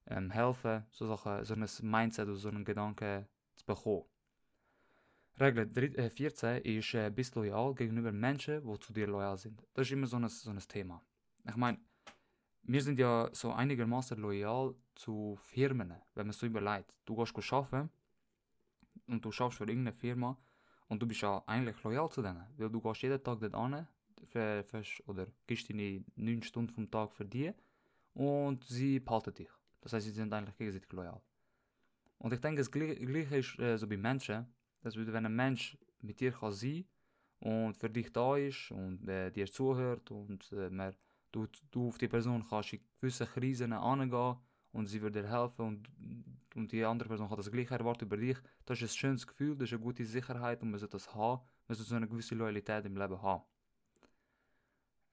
ähm, 0.08 0.30
helfen, 0.30 0.84
so, 0.90 1.06
Sachen, 1.06 1.44
so 1.46 1.54
ein 1.54 1.66
Mindset 1.90 2.28
oder 2.28 2.36
so 2.36 2.50
einen 2.50 2.66
Gedanken 2.66 3.26
zu 3.54 3.64
bekommen. 3.64 4.04
Regel 5.40 6.10
14 6.10 6.48
äh, 6.48 6.78
ist, 6.78 6.92
äh, 6.92 7.10
bist 7.10 7.34
loyal 7.34 7.74
gegenüber 7.74 8.12
Menschen, 8.12 8.62
die 8.70 8.78
zu 8.80 8.92
dir 8.92 9.06
loyal 9.06 9.38
sind. 9.38 9.62
Das 9.72 9.86
ist 9.86 9.92
immer 9.92 10.06
so 10.06 10.18
ein, 10.18 10.28
so 10.28 10.50
ein 10.50 10.58
Thema. 10.58 11.02
Ich 11.48 11.56
meine, 11.56 11.78
wir 12.64 12.82
sind 12.82 12.98
ja 12.98 13.30
so 13.32 13.50
einigermaßen 13.50 14.18
loyal 14.18 14.74
zu 14.94 15.38
Firmen, 15.40 15.94
wenn 16.14 16.26
man 16.26 16.34
so 16.34 16.44
überlegt. 16.44 16.92
Du 17.06 17.16
gehst 17.16 17.52
arbeiten 17.52 17.88
und 19.06 19.24
du 19.24 19.30
schaffst 19.32 19.58
für 19.58 19.64
irgendeine 19.64 19.92
Firma 19.92 20.36
und 20.88 21.00
du 21.00 21.06
bist 21.06 21.22
ja 21.22 21.42
eigentlich 21.46 21.82
loyal 21.82 22.10
zu 22.10 22.22
denen, 22.22 22.44
weil 22.56 22.70
du 22.70 22.80
gehst 22.80 23.02
jeden 23.02 23.22
Tag 23.22 23.40
dort 23.40 23.54
an 23.54 23.86
oder 25.06 25.26
gibst 25.46 25.68
deine 25.68 26.04
9 26.16 26.42
Stunden 26.42 26.72
vom 26.72 26.90
Tag 26.90 27.12
für 27.12 27.24
die 27.24 27.52
und 28.14 28.64
sie 28.64 29.00
behalten 29.00 29.34
dich. 29.34 29.50
Das 29.80 29.92
heißt, 29.92 30.06
sie 30.06 30.12
sind 30.12 30.32
eigentlich 30.32 30.56
gegenseitig 30.56 30.90
loyal. 30.92 31.20
Und 32.18 32.32
ich 32.32 32.40
denke, 32.40 32.60
das 32.60 32.70
Gleiche 32.70 33.36
ist 33.36 33.58
äh, 33.58 33.76
so 33.76 33.86
bei 33.86 33.96
Menschen, 33.96 34.46
dass 34.82 34.96
wenn 34.96 35.26
ein 35.26 35.34
Mensch 35.34 35.76
mit 36.00 36.20
dir 36.20 36.32
kann 36.32 36.52
sein 36.52 36.84
und 37.40 37.76
für 37.76 37.90
dich 37.90 38.12
da 38.12 38.36
ist 38.36 38.70
und 38.70 39.06
äh, 39.08 39.30
dir 39.30 39.46
zuhört 39.46 40.10
und 40.10 40.50
äh, 40.52 40.70
mehr, 40.70 40.94
du, 41.32 41.46
du 41.70 41.88
auf 41.88 41.98
die 41.98 42.08
Person 42.08 42.46
kannst 42.48 42.72
in 42.72 42.80
gewisse 43.00 43.26
Krisen 43.26 43.72
angehen 43.72 44.38
und 44.74 44.86
sie 44.86 45.00
wird 45.00 45.14
dir 45.14 45.28
helfen 45.30 45.64
und, 45.64 45.88
und 46.54 46.72
die 46.72 46.84
andere 46.84 47.08
Person 47.08 47.30
hat 47.30 47.38
das 47.38 47.50
gleiche 47.50 47.74
erwartet 47.74 48.02
über 48.02 48.16
dich, 48.16 48.36
das 48.66 48.82
ist 48.82 48.90
ein 48.90 48.96
schönes 48.96 49.26
Gefühl, 49.26 49.56
das 49.56 49.68
ist 49.68 49.74
eine 49.74 49.82
gute 49.82 50.04
Sicherheit 50.04 50.62
und 50.62 50.70
man 50.70 50.80
sollte 50.80 50.96
das 50.96 51.14
haben, 51.14 51.42
man 51.68 51.76
sollte 51.76 51.90
so 51.90 51.96
eine 51.96 52.08
gewisse 52.08 52.34
Loyalität 52.34 52.84
im 52.84 52.96
Leben 52.96 53.22
haben. 53.22 53.44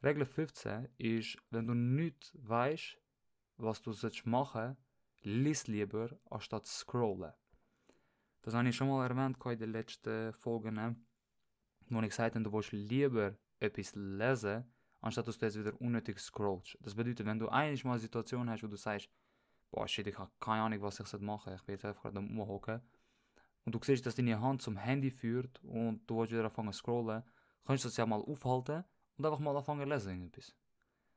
Regel 0.03 0.25
15 0.25 0.89
ist, 0.98 1.38
wenn 1.51 1.68
du 1.68 1.75
nicht 1.75 2.34
weißt, 2.34 2.98
was 3.58 3.82
du 3.84 3.91
machen 4.25 4.75
sollst, 4.75 4.77
lies 5.22 5.68
lieber, 5.68 6.10
anstatt 6.32 6.65
scrollen. 6.65 7.32
Das 8.41 8.56
habe 8.56 8.68
ich 8.68 8.75
schon 8.75 8.88
mal 8.88 9.08
erwähnt 9.08 9.38
in 9.46 9.60
den 9.60 9.72
letzten 9.72 10.34
Folgen, 10.34 11.06
wo 11.88 12.00
ich 12.00 12.10
gesagt 12.10 12.34
habe, 12.34 12.44
du 12.44 12.51
willst 12.51 12.72
lieber 12.72 13.38
etwas 13.60 13.94
lesen, 13.94 14.65
anstatt 15.01 15.27
dass 15.27 15.38
du 15.38 15.46
jetzt 15.46 15.60
wieder 15.60 15.80
unnötig 15.80 16.20
scrollst. 16.20 16.80
Das 16.82 16.96
bedeutet, 16.96 17.27
wenn 17.27 17.38
du 17.38 17.48
eigentlich 17.50 17.84
mal 17.84 17.91
eine 17.91 18.00
Situation 18.00 18.50
hast, 18.50 18.63
wo 18.63 18.68
du 18.68 18.75
sagst, 18.75 19.08
boah 19.72 19.88
shit, 19.88 20.08
ich 20.08 20.18
habe 20.18 20.32
keine 20.40 20.63
Ahnung, 20.63 20.82
was 20.82 21.00
ich 21.00 21.20
machen 21.22 21.46
soll, 21.46 21.56
ich 21.56 21.68
will 21.68 21.75
jetzt 21.75 21.86
einfach 21.86 22.04
gerade 22.04 22.20
umhocken, 22.20 22.82
und 23.66 23.75
du 23.75 23.80
siehst, 23.84 24.06
dass 24.06 24.16
deine 24.16 24.40
Hand 24.40 24.62
zum 24.62 24.78
Handy 24.78 25.12
führt 25.12 25.63
und 25.63 26.01
du 26.08 26.20
willst 26.20 26.32
wieder 26.32 26.46
anfangen 26.46 26.74
zu 26.74 26.80
scrollen, 26.80 27.24
kannst 27.66 27.84
du 27.84 27.90
das 27.90 27.98
ja 27.98 28.06
mal 28.06 28.22
aufhalten 28.22 28.84
und 29.18 29.25
einfach 29.25 29.40
mal 29.40 29.56
anfangen 29.56 29.84
zu 29.84 29.90
lesen. 29.90 30.28
Etwas. 30.28 30.56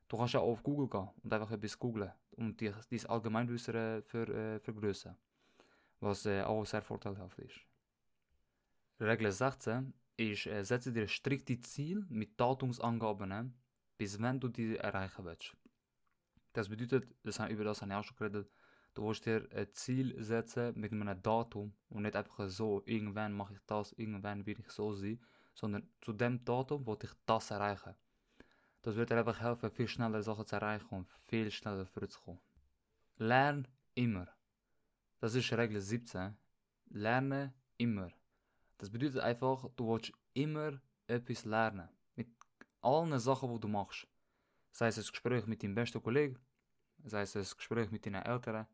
Du 0.07 0.17
kannst 0.17 0.33
ja 0.35 0.39
auch 0.39 0.51
auf 0.51 0.63
Google 0.63 0.87
gehen 0.87 1.09
und 1.23 1.33
einfach 1.33 1.51
etwas 1.51 1.79
googlen 1.79 2.11
und 2.31 2.61
dein 2.61 3.05
Allgemeinwissen 3.07 3.75
äh, 3.75 4.01
ver, 4.03 4.29
äh, 4.29 4.59
vergrößern. 4.59 5.17
Was 5.99 6.25
äh, 6.25 6.43
auch 6.43 6.65
sehr 6.65 6.83
vorteilhaft 6.83 7.39
ist. 7.39 7.59
Regel 8.99 9.31
16 9.31 9.93
ist, 10.17 10.45
äh, 10.45 10.63
setze 10.63 10.93
dir 10.93 11.07
strikte 11.07 11.59
Ziele 11.59 12.05
mit 12.09 12.39
Datumsangaben, 12.39 13.55
bis 13.97 14.21
wenn 14.21 14.39
du 14.39 14.49
die 14.49 14.77
erreichen 14.77 15.25
willst. 15.25 15.55
Das 16.55 16.69
bedeutet, 16.69 17.13
das, 17.23 17.37
über 17.49 17.65
das 17.65 17.81
habe 17.81 17.91
ich 17.91 17.97
auch 17.97 18.03
schon 18.05 18.15
geredet, 18.15 18.49
du 18.93 19.05
willst 19.05 19.25
dir 19.25 19.45
ein 19.53 19.67
Ziel 19.73 20.23
setzen 20.23 20.79
mit 20.79 20.93
einem 20.93 21.21
Datum 21.21 21.73
und 21.89 22.03
nicht 22.03 22.15
einfach 22.15 22.47
so, 22.47 22.81
irgendwann 22.85 23.33
mache 23.33 23.55
ich 23.55 23.59
das, 23.67 23.91
irgendwann 23.91 24.45
will 24.45 24.57
ich 24.57 24.69
so 24.69 24.93
sein, 24.93 25.19
sondern 25.53 25.85
zu 25.99 26.13
dem 26.13 26.45
Datum 26.45 26.87
will 26.87 26.97
ich 27.03 27.11
das 27.25 27.51
erreichen. 27.51 27.93
Das 28.83 28.95
wird 28.95 29.09
dir 29.09 29.17
einfach 29.17 29.41
helfen, 29.41 29.69
viel 29.69 29.89
schneller 29.89 30.23
Sachen 30.23 30.45
zu 30.45 30.55
erreichen 30.55 30.87
und 30.91 31.11
viel 31.27 31.51
schneller 31.51 31.85
vorzukommen. 31.85 32.39
Lern 33.17 33.67
immer. 33.93 34.29
Das 35.19 35.35
ist 35.35 35.51
Regel 35.51 35.81
17. 35.81 36.37
Lerne 36.85 37.53
immer. 37.75 38.11
Das 38.77 38.89
bedeutet 38.89 39.19
einfach, 39.19 39.69
du 39.75 39.89
willst 39.89 40.13
immer 40.33 40.79
etwas 41.07 41.43
lernen. 41.43 41.89
Mit 42.15 42.29
allen 42.79 43.19
Sachen, 43.19 43.53
die 43.53 43.59
du 43.59 43.67
machst. 43.67 44.07
Sei 44.71 44.87
es 44.87 44.97
ein 44.97 45.05
Gespräch 45.05 45.47
mit 45.47 45.63
deinem 45.63 45.73
besten 45.73 46.03
Kollegen, 46.03 46.37
sei 47.05 47.21
es 47.21 47.35
ein 47.35 47.57
Gespräch 47.57 47.91
mit 47.91 48.05
deinen 48.05 48.23
Eltern, 48.23 48.67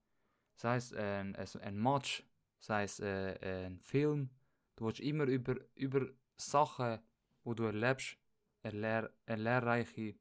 sei 0.56 0.78
es 0.78 0.94
ein, 0.94 1.36
ein 1.36 1.78
Match, 1.78 2.24
sei 2.60 2.84
es 2.84 3.00
äh, 3.00 3.65
ein 3.65 3.80
Film. 3.80 4.30
Du 4.76 4.86
willst 4.86 5.00
immer 5.00 5.26
über, 5.26 5.56
über 5.76 6.08
Sachen, 6.38 7.00
die 7.46 7.56
du 7.56 7.63
erlebst, 7.63 8.17
eine, 8.63 8.80
lehr, 8.80 9.12
eine 9.26 9.41
lehrreiche, 9.41 10.15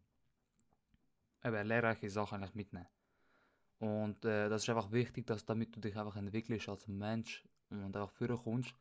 eine 1.43 1.63
lehrreiche 1.63 2.11
Sachen 2.11 2.47
mitnehmen. 2.55 2.89
Und 3.79 4.25
äh, 4.25 4.49
das 4.49 4.63
ist 4.63 4.69
einfach 4.69 4.93
wichtig, 4.93 5.27
dass 5.27 5.45
damit 5.45 5.75
du 5.75 5.81
dich 5.81 5.97
einfach 5.97 6.17
entwickelst 6.17 6.69
als 6.69 6.87
Mensch 6.87 7.45
und 7.71 7.97
einfach 7.97 8.11
führen 8.11 8.37
kommst. 8.37 8.75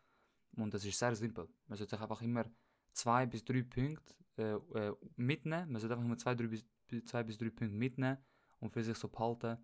Und 0.58 0.74
das 0.74 0.84
ist 0.84 1.00
sehr 1.00 1.16
simpel. 1.16 1.48
Man 1.68 1.78
sollte 1.78 1.96
sich 1.96 2.02
einfach 2.02 2.22
immer 2.22 2.46
zwei 2.92 3.26
bis 3.26 3.46
drei 3.46 3.62
Punkte 3.62 4.14
äh, 4.38 4.56
äh, 4.78 4.96
mitnehmen. 5.16 5.72
Man 5.72 5.80
sollte 5.80 5.94
einfach 5.94 6.06
immer 6.06 6.18
zwei, 6.18 6.36
drei 6.36 6.48
bis, 6.48 6.66
zwei 7.06 7.24
bis 7.24 7.38
drei 7.38 7.50
Punkte 7.50 7.78
mitnehmen 7.78 8.18
und 8.60 8.72
für 8.72 8.84
sich 8.84 8.98
so 8.98 9.08
behalten 9.08 9.58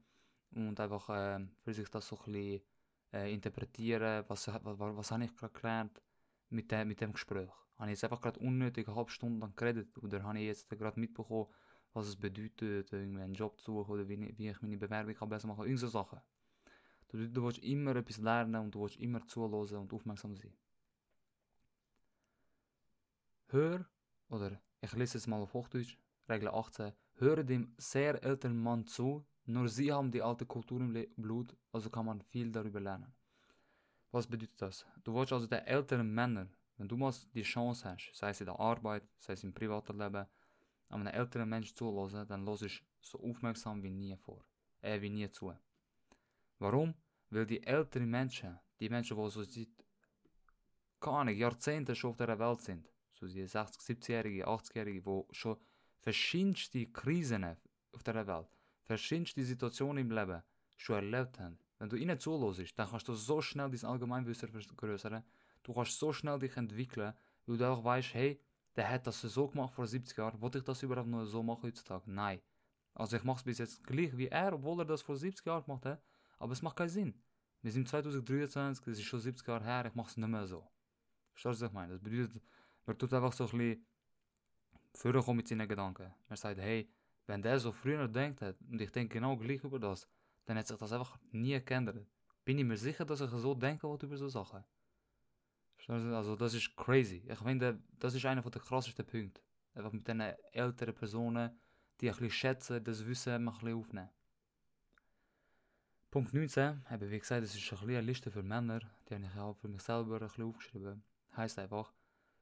und 0.56 0.80
einfach 0.80 1.10
äh, 1.10 1.46
für 1.64 1.74
sich 1.74 1.90
das 1.90 2.08
so 2.08 2.18
ein 2.18 2.32
bisschen 2.32 2.62
äh, 3.14 3.34
interpretieren, 3.34 4.26
was, 4.28 4.48
was, 4.48 4.62
was, 4.64 4.98
was 4.98 5.12
habe 5.12 5.26
ich 5.26 5.36
gerade 5.36 5.54
gelernt 5.54 6.02
mit, 6.50 6.72
de, 6.72 6.86
mit 6.86 7.02
dem 7.02 7.14
Gespräch. 7.14 7.50
Habe 7.78 7.92
ich 7.92 7.96
jetzt 7.96 8.04
einfach 8.04 8.22
gerade 8.22 8.40
unnötig 8.40 8.88
eine 8.88 8.96
halbe 8.96 9.12
Stunde 9.12 9.40
lang 9.40 9.56
geredet 9.56 9.98
oder 9.98 10.24
habe 10.24 10.40
ich 10.40 10.46
jetzt 10.46 10.70
gerade 10.70 11.00
mitbekommen, 11.00 11.48
was 11.94 12.08
es 12.08 12.16
bedeutet, 12.16 12.92
irgendwie 12.92 13.22
einen 13.22 13.34
Job 13.34 13.60
zu 13.60 13.74
suchen 13.74 13.92
oder 13.92 14.08
wie, 14.08 14.38
wie 14.38 14.50
ich 14.50 14.62
meine 14.62 14.78
Bewerbung 14.78 15.14
kann 15.14 15.30
besser 15.30 15.48
machen 15.48 15.60
kann. 15.60 15.68
Irgend 15.68 15.80
so 15.80 15.88
Sachen. 15.88 16.20
Du, 17.10 17.30
du 17.30 17.44
willst 17.44 17.60
immer 17.60 17.96
etwas 17.96 18.18
lernen 18.18 18.56
und 18.56 18.76
du 18.76 18.82
willst 18.82 18.98
immer 18.98 19.26
zuhören 19.26 19.82
und 19.82 19.94
aufmerksam 19.94 20.36
sein. 20.36 20.54
Hör, 23.48 23.86
oder 24.30 24.60
ich 24.82 24.92
lese 24.94 25.18
es 25.18 25.28
mal 25.28 25.42
auf 25.42 25.54
Hochdeutsch, 25.54 25.98
Regel 26.28 26.50
18, 26.50 26.92
höre 27.18 27.44
dem 27.44 27.74
sehr 27.78 28.24
älteren 28.24 28.58
Mann 28.58 28.86
zu, 28.86 29.26
nur 29.46 29.70
sie 29.70 29.92
haben 29.92 30.12
die 30.12 30.22
alte 30.22 30.46
Kultur 30.46 30.82
im 30.82 30.94
Blut, 31.18 31.56
also 31.72 31.90
kann 31.90 32.06
man 32.06 32.22
viel 32.22 32.52
darüber 32.52 32.80
lernen. 32.80 33.14
Was 34.12 34.28
bedeutet 34.28 34.62
das? 34.62 34.86
Du 35.04 35.14
willst 35.14 35.34
also 35.34 35.48
den 35.48 35.66
älteren 35.66 36.14
Männern, 36.14 36.56
wenn 36.78 36.88
du 36.88 36.98
mal 36.98 37.14
die 37.34 37.44
Chance 37.44 37.90
hast, 37.90 38.12
sei 38.14 38.30
es 38.30 38.40
in 38.40 38.48
der 38.48 38.60
Arbeit, 38.60 39.04
sei 39.20 39.34
es 39.34 39.44
im 39.44 39.54
privaten 39.54 39.98
Leben, 39.98 40.26
an 40.90 41.02
einem 41.02 41.14
älteren 41.14 41.50
Menschen 41.50 41.76
zuhören, 41.76 42.28
dann 42.28 42.46
los 42.46 42.62
ich 42.62 42.84
so 43.02 43.20
aufmerksam 43.22 43.82
wie 43.84 43.90
nie 43.90 44.16
vor. 44.16 44.46
Äh, 44.82 45.02
wie 45.02 45.10
nie 45.10 45.30
zu. 45.30 45.54
Warum? 46.60 46.94
Weil 47.30 47.46
die 47.46 47.64
älteren 47.64 48.10
Menschen, 48.10 48.60
die 48.80 48.90
Menschen, 48.90 49.18
die 49.18 49.30
so 49.30 49.44
seit, 49.44 49.68
keine 51.00 51.32
Jahrzehnte 51.32 51.96
schon 51.96 52.12
auf 52.12 52.18
der 52.18 52.40
Welt 52.40 52.62
sind, 52.62 52.90
so 53.14 53.28
die 53.28 53.46
60, 53.46 53.82
70-Jährige, 53.82 54.48
80-Jährige, 54.48 55.02
die 55.02 55.36
schon 55.36 55.58
verschiedenste 56.06 56.86
Krisen 56.86 57.58
auf 57.92 58.04
der 58.04 58.28
Welt, 58.28 58.48
verschiedenste 58.84 59.44
Situationen 59.44 60.06
im 60.06 60.12
Leben 60.12 60.44
schon 60.78 60.98
erlebt 60.98 61.40
haben. 61.40 61.58
Wenn 61.80 61.90
du 61.90 61.96
ihnen 61.96 62.20
zuhörst, 62.20 62.78
dann 62.78 62.88
kannst 62.88 63.08
du 63.08 63.16
so 63.16 63.42
schnell 63.42 63.72
dein 63.72 63.90
Allgemeinwissen 63.90 64.50
vergrößern, 64.50 65.24
du 65.64 65.74
kannst 65.74 65.98
so 65.98 66.14
schnell 66.14 66.38
dich 66.38 66.56
entwickeln, 66.58 67.12
weil 67.48 67.58
du 67.58 67.68
auch 67.68 67.84
weißt, 67.84 68.14
hey, 68.14 68.40
der 68.76 68.88
hat 68.88 69.08
das 69.08 69.20
so 69.20 69.48
gemacht 69.48 69.74
vor 69.74 69.88
70 69.88 70.16
Jahren, 70.16 70.40
wollte 70.40 70.60
ich 70.60 70.64
das 70.64 70.84
überhaupt 70.84 71.08
noch 71.08 71.26
so 71.26 71.42
machen 71.42 71.64
heutzutage? 71.64 72.04
Nein. 72.12 72.40
Also 72.94 73.18
ich 73.18 73.24
mache 73.24 73.38
es 73.38 73.44
bis 73.44 73.58
jetzt 73.58 73.84
gleich 73.84 74.16
wie 74.16 74.28
er, 74.28 74.54
obwohl 74.54 74.82
er 74.82 74.86
das 74.86 75.02
vor 75.02 75.18
70 75.18 75.44
Jahren 75.44 75.64
gemacht 75.66 75.88
hat, 75.88 76.04
aber 76.38 76.54
es 76.54 76.62
macht 76.62 76.76
keinen 76.76 76.90
Sinn. 76.90 77.16
Wir 77.64 77.72
sind 77.72 77.90
2023, 77.90 78.86
das 78.86 79.00
ist 79.00 79.06
schon 79.06 79.20
70 79.20 79.48
Jahre 79.48 79.64
her, 79.64 79.86
ich 79.88 79.96
mache 79.96 80.12
es 80.12 80.18
nicht 80.18 80.30
mehr 80.30 80.46
so. 80.46 80.68
Verstehst 81.32 81.62
du, 81.62 81.66
was 81.66 81.70
ich 81.72 81.74
meine? 81.74 81.94
Das 81.94 82.02
bedeutet, 82.02 82.44
man 82.86 82.96
tut 82.96 83.12
einfach 83.12 83.34
so 83.34 83.46
ein 83.46 83.58
bisschen 83.58 83.86
vorkommen 84.96 85.38
mit 85.38 85.48
seinen 85.48 85.68
Gedanken. 85.68 86.14
Man 86.28 86.38
sagt, 86.38 86.60
hey, 86.60 86.90
wenn 87.28 87.42
der 87.42 87.60
so 87.60 87.72
früher 87.72 88.08
denkt 88.08 88.42
hat, 88.42 88.56
und 88.70 88.82
ich 88.82 88.92
denke 88.92 89.14
genau 89.16 89.36
gleich 89.36 89.64
über 89.64 89.80
das, 89.80 90.08
dann 90.46 90.58
hat 90.58 90.68
sich 90.68 90.78
das 90.78 90.92
einfach 90.92 91.18
nie 91.32 91.60
geändert. 91.64 92.08
Bin 92.44 92.60
ich 92.60 92.66
mir 92.66 92.78
sicher, 92.78 93.06
dass 93.06 93.22
ich 93.22 93.30
so 93.30 93.56
denken 93.56 93.84
wollte 93.84 94.06
über 94.06 94.18
so 94.18 94.30
Sachen. 94.30 94.64
Also 95.88 96.36
das 96.36 96.54
ist 96.54 96.76
crazy. 96.76 97.24
Ich 97.28 97.40
finde, 97.40 97.80
das 98.00 98.14
ist 98.14 98.26
einer 98.26 98.42
der 98.42 98.62
krassesten 98.62 99.06
Punkte. 99.06 99.42
Einfach 99.74 99.92
mit 99.92 100.08
diesen 100.08 100.22
älteren 100.52 100.96
Personen, 100.96 101.52
die 102.00 102.10
ein 102.10 102.16
bisschen 102.16 102.32
schätzen, 102.32 102.84
das 102.84 103.06
Wissen 103.06 103.34
ein 103.34 103.46
bisschen 103.46 103.74
aufnehmen. 103.74 104.10
Punkt 106.12 106.34
19, 106.34 106.86
eben 106.92 107.12
wie 107.12 107.20
gesagt, 107.20 107.44
das 107.44 107.56
ist 107.56 107.74
ein 107.74 107.90
eine 107.90 108.02
Liste 108.02 108.32
für 108.32 108.42
Männer, 108.42 108.80
die 109.10 109.16
habe 109.16 109.26
ich 109.26 109.38
auch 109.38 109.54
für 109.54 109.68
mich 109.68 109.82
selber 109.82 110.16
ein 110.16 110.20
bisschen 110.28 110.46
aufgeschrieben. 110.46 111.04
Heißt 111.36 111.60
einfach, 111.60 111.92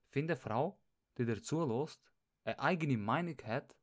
finde 0.10 0.34
eine 0.34 0.39
Frau, 0.39 0.78
die 1.18 1.26
dir 1.26 1.42
zulässt, 1.42 2.12
eine 2.44 2.60
eigene 2.60 2.98
Meinung 2.98 3.38
hat 3.46 3.76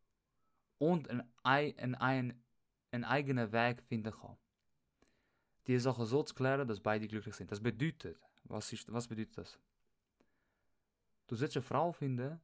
und 0.79 1.09
einen, 1.09 1.23
einen, 1.43 1.95
einen, 1.97 2.45
einen 2.91 3.05
eigenen 3.05 3.53
Weg 3.53 3.83
finden 3.83 4.13
kann. 4.13 4.37
die 5.67 5.79
Sache 5.79 6.05
so 6.07 6.23
zu 6.23 6.35
klären, 6.35 6.67
dass 6.67 6.81
beide 6.81 7.07
glücklich 7.07 7.35
sind. 7.35 7.51
Das 7.51 7.61
bedeutet, 7.61 8.19
was, 8.45 8.73
ist, 8.73 8.93
was 8.93 9.07
bedeutet 9.07 9.39
das? 9.39 9.59
Du 11.27 11.37
sollst 11.37 11.57
eine 11.57 11.63
Frau 11.63 11.93
finden, 11.93 12.41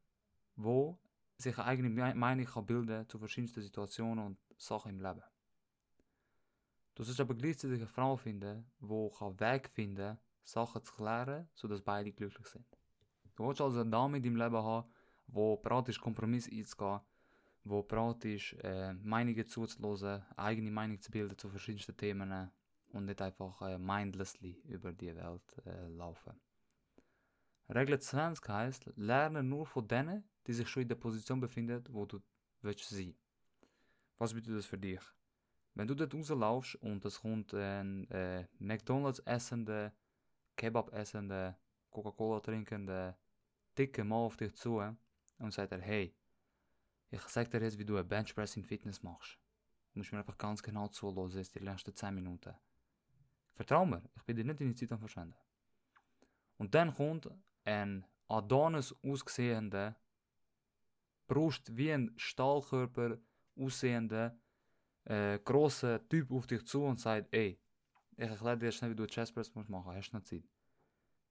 wo 0.54 0.98
sich 1.38 1.58
eine 1.58 1.66
eigene 1.66 2.14
Meinung 2.14 2.46
kann 2.46 2.66
bilden 2.66 3.08
zu 3.08 3.18
verschiedensten 3.18 3.60
Situationen 3.60 4.24
und 4.24 4.38
Sachen 4.56 4.90
im 4.90 5.00
Leben. 5.00 5.22
Du 6.94 7.02
sollst 7.02 7.20
aber 7.20 7.34
gleichzeitig 7.34 7.78
eine 7.78 7.86
Frau 7.86 8.16
finden, 8.16 8.70
die 8.80 9.10
kann 9.18 9.38
Weg 9.40 9.68
finden 9.68 10.18
Sachen 10.44 10.82
zu 10.82 10.94
klären, 10.94 11.48
sodass 11.54 11.82
beide 11.82 12.12
glücklich 12.12 12.46
sind. 12.46 12.64
Du 13.34 13.46
willst 13.46 13.60
also 13.60 13.80
eine 13.80 13.90
Dame 13.90 14.16
in 14.16 14.22
deinem 14.22 14.36
Leben 14.36 14.56
haben, 14.56 14.88
die 15.26 15.56
bereit 15.62 15.88
ist, 15.88 16.00
Kompromisse 16.00 16.50
einzugehen, 16.50 17.00
die 17.64 17.82
bereit 17.82 18.24
ist, 18.24 18.52
äh, 18.62 18.92
Meinungen 18.94 19.46
zuzulassen, 19.46 20.22
eigene 20.36 20.70
Meinung 20.70 21.00
zu 21.00 21.10
bilden 21.10 21.36
zu 21.36 21.48
verschiedensten 21.48 21.96
Themen 21.96 22.50
und 22.92 23.04
nicht 23.04 23.20
einfach 23.20 23.60
äh, 23.62 23.78
mindlessly 23.78 24.60
über 24.64 24.92
die 24.92 25.14
Welt 25.14 25.56
äh, 25.64 25.88
laufen. 25.88 26.40
Regel 27.68 27.98
20 27.98 28.48
heißt, 28.48 28.92
lerne 28.96 29.42
nur 29.42 29.66
von 29.66 29.86
denen, 29.86 30.24
die 30.46 30.52
sich 30.52 30.68
schon 30.68 30.82
in 30.82 30.88
der 30.88 30.94
Position 30.94 31.40
befinden, 31.40 31.82
wo 31.90 32.06
du 32.06 32.20
willst 32.62 32.88
sein. 32.88 33.14
Was 34.18 34.32
bedeutet 34.32 34.58
das 34.58 34.66
für 34.66 34.78
dich? 34.78 35.00
Wenn 35.74 35.88
du 35.88 35.94
dort 35.94 36.14
rauslaufst 36.14 36.76
und 36.76 37.04
es 37.04 37.20
kommt 37.20 37.52
ein 37.52 38.08
äh, 38.10 38.46
McDonalds 38.58 39.18
essende, 39.20 39.92
Kebab 40.56 40.92
essende, 40.92 41.56
Coca-Cola 41.90 42.40
trinkende, 42.40 43.16
dicke 43.76 44.04
Mann 44.04 44.20
auf 44.20 44.36
dich 44.36 44.54
zu 44.54 44.80
und 45.38 45.52
sagt 45.52 45.72
er, 45.72 45.80
hey, 45.80 46.14
ich 47.10 47.22
sag 47.22 47.50
dir 47.50 47.62
jetzt, 47.62 47.78
wie 47.78 47.84
du 47.84 47.96
ein 47.96 48.08
Benchpress 48.08 48.56
in 48.56 48.64
Fitness 48.64 49.02
machst. 49.02 49.38
Du 49.92 50.00
musst 50.00 50.12
mir 50.12 50.18
einfach 50.18 50.38
ganz 50.38 50.62
genau 50.62 50.88
zuhören, 50.88 51.30
die 51.30 51.58
letzten 51.58 51.94
10 51.94 52.14
Minuten. 52.14 52.54
Vertrau 53.54 53.86
mir, 53.86 54.02
ich 54.14 54.22
bin 54.24 54.36
dir 54.36 54.44
nicht 54.44 54.60
deine 54.60 54.74
Zeit 54.74 54.92
am 54.92 54.98
verschwenden. 54.98 55.36
Und 56.58 56.74
dann 56.74 56.94
kommt 56.94 57.30
ein 57.64 58.04
Adonis 58.28 58.94
aussehender, 59.02 59.96
Brust 61.26 61.76
wie 61.76 61.92
ein 61.92 62.12
Stahlkörper 62.16 63.18
aussehender, 63.56 64.38
äh, 65.04 65.38
grosser 65.40 66.06
Typ 66.08 66.30
auf 66.30 66.46
dich 66.46 66.64
zu 66.64 66.84
und 66.84 67.00
sagt, 67.00 67.32
ey, 67.32 67.58
ich 68.16 68.28
erkläre 68.28 68.58
dir 68.58 68.72
schnell, 68.72 68.92
wie 68.92 68.96
du 68.96 69.06
Chestpress 69.06 69.54
musst 69.54 69.68
machen, 69.68 69.94
hast 69.94 70.10
du 70.12 70.16
noch 70.16 70.24
Zeit? 70.24 70.44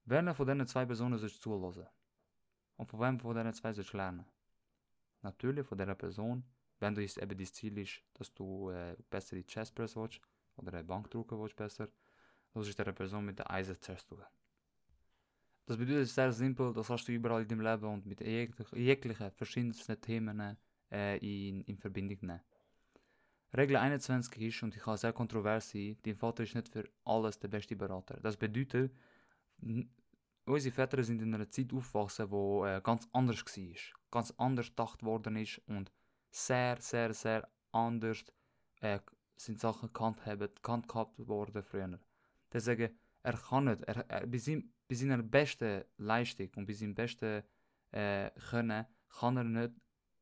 Wer 0.05 0.35
von 0.35 0.45
diesen 0.45 0.67
zwei 0.67 0.85
Personen 0.85 1.17
sollst 1.17 1.37
du 1.37 1.41
zuhören? 1.41 1.87
Und 2.77 2.87
von 2.87 2.99
wem 2.99 3.19
von 3.19 3.53
zwei 3.53 3.73
sollst 3.73 3.93
du 3.93 3.97
lernen? 3.97 4.25
Natürlich 5.21 5.65
von 5.65 5.77
dieser 5.77 5.95
Person, 5.95 6.43
wenn 6.79 6.93
du 6.93 7.01
jetzt 7.01 7.17
eben 7.17 7.37
dein 7.37 7.47
Ziel 7.47 7.77
ist, 7.77 8.01
dass 8.13 8.33
du 8.33 8.69
äh, 8.69 8.95
besser 9.09 9.35
die 9.35 9.45
Chestpress 9.45 9.95
willst, 9.95 10.21
oder 10.57 10.73
eine 10.73 10.83
Bankdrucker 10.83 11.39
willst 11.39 11.55
besser, 11.55 11.87
das 12.53 12.67
ist 12.67 12.79
der 12.79 12.91
Person 12.91 13.25
mit 13.25 13.39
der 13.39 13.49
Eisen 13.51 13.77
tun. 13.81 14.23
Das 15.65 15.77
bedeutet 15.77 16.07
sehr 16.09 16.31
simpel, 16.31 16.73
das 16.73 16.89
hast 16.89 17.07
du 17.07 17.11
überall 17.11 17.41
in 17.41 17.47
deinem 17.47 17.61
Leben 17.61 17.85
und 17.85 18.05
mit 18.05 18.21
jeglichen 18.21 19.31
verschiedensten 19.31 19.99
Themen 19.99 20.57
äh, 20.91 21.17
in, 21.17 21.61
in 21.61 21.77
Verbindung 21.77 22.17
nehmen. 22.21 22.41
Regel 23.57 23.77
21 23.77 24.41
ist, 24.41 24.63
und 24.63 24.75
ich 24.75 24.81
kann 24.81 24.97
sehr 24.97 25.13
kontrovers 25.13 25.71
sein, 25.71 25.97
dein 26.03 26.15
Vater 26.15 26.43
ist 26.43 26.55
nicht 26.55 26.69
für 26.69 26.87
alles 27.05 27.39
der 27.39 27.47
beste 27.47 27.75
Berater. 27.75 28.19
Das 28.21 28.37
bedeutet, 28.37 28.91
unsere 30.45 30.73
Väter 30.73 31.03
sind 31.03 31.21
in 31.21 31.33
einer 31.33 31.49
Zeit 31.49 31.73
aufgewachsen, 31.73 32.29
wo 32.29 32.65
äh, 32.65 32.81
ganz 32.83 33.07
anders 33.11 33.43
war. 33.45 33.75
Ganz 34.11 34.33
anders 34.37 34.67
gedacht 34.67 35.03
worden 35.03 35.35
ist 35.37 35.61
und 35.67 35.91
sehr, 36.31 36.77
sehr, 36.79 37.13
sehr 37.13 37.49
anders 37.71 38.23
äh, 38.81 38.99
sind 39.35 39.59
Sachen 39.59 39.87
gekannt, 39.87 40.25
haben, 40.25 40.39
gekannt 40.39 40.87
gehabt 40.87 41.27
worden 41.27 41.63
früher. 41.63 41.99
Deswegen, 42.51 42.97
er 43.23 43.33
kann 43.33 43.65
nicht, 43.65 43.81
er, 43.83 44.09
er, 44.09 44.27
bei, 44.27 44.37
seinem, 44.37 44.73
bei 44.87 44.95
seiner 44.95 45.21
besten 45.21 45.83
Leistung 45.97 46.49
und 46.55 46.65
bei 46.65 46.73
seinem 46.73 46.95
besten 46.95 47.43
äh, 47.91 48.29
Können 48.49 48.85
kann 49.19 49.37
er 49.37 49.43
nicht 49.43 49.73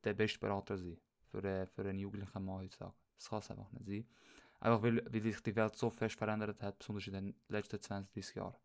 der 0.03 0.13
beste 0.13 0.39
Berater 0.39 0.77
sein 0.77 0.97
für, 1.31 1.43
äh, 1.43 1.65
für 1.67 1.81
einen 1.81 1.99
jugendlichen 1.99 2.45
Mann 2.45 2.61
heutzutage. 2.61 2.93
Das 3.15 3.29
kann 3.29 3.39
es 3.39 3.51
einfach 3.51 3.71
nicht 3.71 3.85
sein. 3.85 4.07
Einfach 4.59 4.83
weil, 4.83 5.03
weil 5.11 5.21
sich 5.21 5.41
die 5.41 5.55
Welt 5.55 5.75
so 5.75 5.89
fest 5.89 6.17
verändert 6.17 6.61
hat, 6.61 6.79
besonders 6.79 7.07
in 7.07 7.13
den 7.13 7.35
letzten 7.49 7.81
20, 7.81 8.13
30 8.13 8.35
Jahren. 8.35 8.55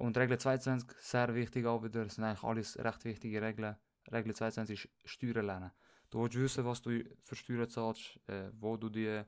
Und 0.00 0.16
Regel 0.16 0.38
22, 0.38 0.96
sehr 0.98 1.34
wichtig 1.34 1.66
auch 1.66 1.82
wieder, 1.82 2.04
das 2.04 2.14
sind 2.14 2.24
eigentlich 2.24 2.42
alles 2.42 2.78
recht 2.78 3.04
wichtige 3.04 3.42
Regeln. 3.42 3.76
Regel 4.10 4.34
22 4.34 4.84
ist 4.84 4.90
Steuern 5.04 5.44
lernen. 5.44 5.72
Du 6.08 6.22
willst 6.22 6.38
wissen, 6.38 6.64
was 6.64 6.80
du 6.80 7.04
für 7.22 7.36
Steuern 7.36 7.68
zahlst, 7.68 8.18
äh, 8.26 8.48
wo 8.58 8.78
du 8.78 8.88
die, 8.88 9.22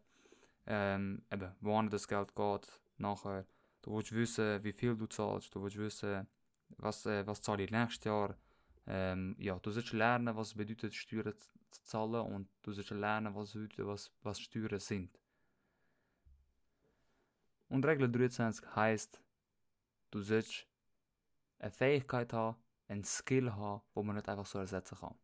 ähm, 0.64 1.26
eben, 1.30 1.54
wohin 1.60 1.90
das 1.90 2.08
Geld 2.08 2.34
geht, 2.34 2.80
nachher. 2.96 3.44
Du 3.82 3.96
willst 3.96 4.12
wissen, 4.12 4.64
wie 4.64 4.72
viel 4.72 4.96
du 4.96 5.06
zahlst, 5.06 5.54
du 5.54 5.62
willst 5.62 5.76
wissen, 5.76 6.26
was, 6.78 7.04
äh, 7.04 7.26
was 7.26 7.42
zahle 7.42 7.64
ich 7.64 7.70
nächstes 7.70 8.04
Jahr. 8.04 8.34
Ähm, 8.86 9.36
ja, 9.38 9.58
du 9.58 9.70
sollst 9.70 9.92
lernen, 9.92 10.34
was 10.34 10.54
bedeutet, 10.54 10.94
Steuern 10.94 11.34
zu 11.70 11.82
zahlen 11.82 12.32
und 12.32 12.48
du 12.62 12.72
sollst 12.72 12.92
lernen, 12.92 13.34
was, 13.34 13.54
was, 13.76 14.10
was 14.22 14.40
Steuern 14.40 14.80
sind. 14.80 15.20
Und 17.68 17.84
Regel 17.84 18.10
23 18.10 18.74
heißt, 18.74 19.22
du 20.12 20.20
sollst 20.20 20.66
eine 21.58 21.70
Fähigkeit 21.70 22.32
haben, 22.32 22.56
einen 22.88 23.04
Skill 23.04 23.52
haben, 23.52 23.82
wo 23.94 24.02
man 24.02 24.16
nicht 24.16 24.28
einfach 24.28 24.46
so 24.46 24.58
ersetzen 24.58 24.98
kann. 24.98 25.14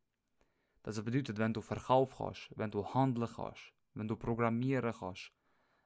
Das 0.83 1.03
bedeutet, 1.03 1.38
wenn 1.38 1.53
du 1.53 1.61
verkaufen 1.61 2.14
kannst, 2.16 2.51
wenn 2.57 2.70
du 2.70 2.85
handeln 2.94 3.29
kannst, 3.35 3.72
wenn 3.94 4.09
du 4.09 4.16
programmieren 4.16 4.94
kannst, 4.98 5.33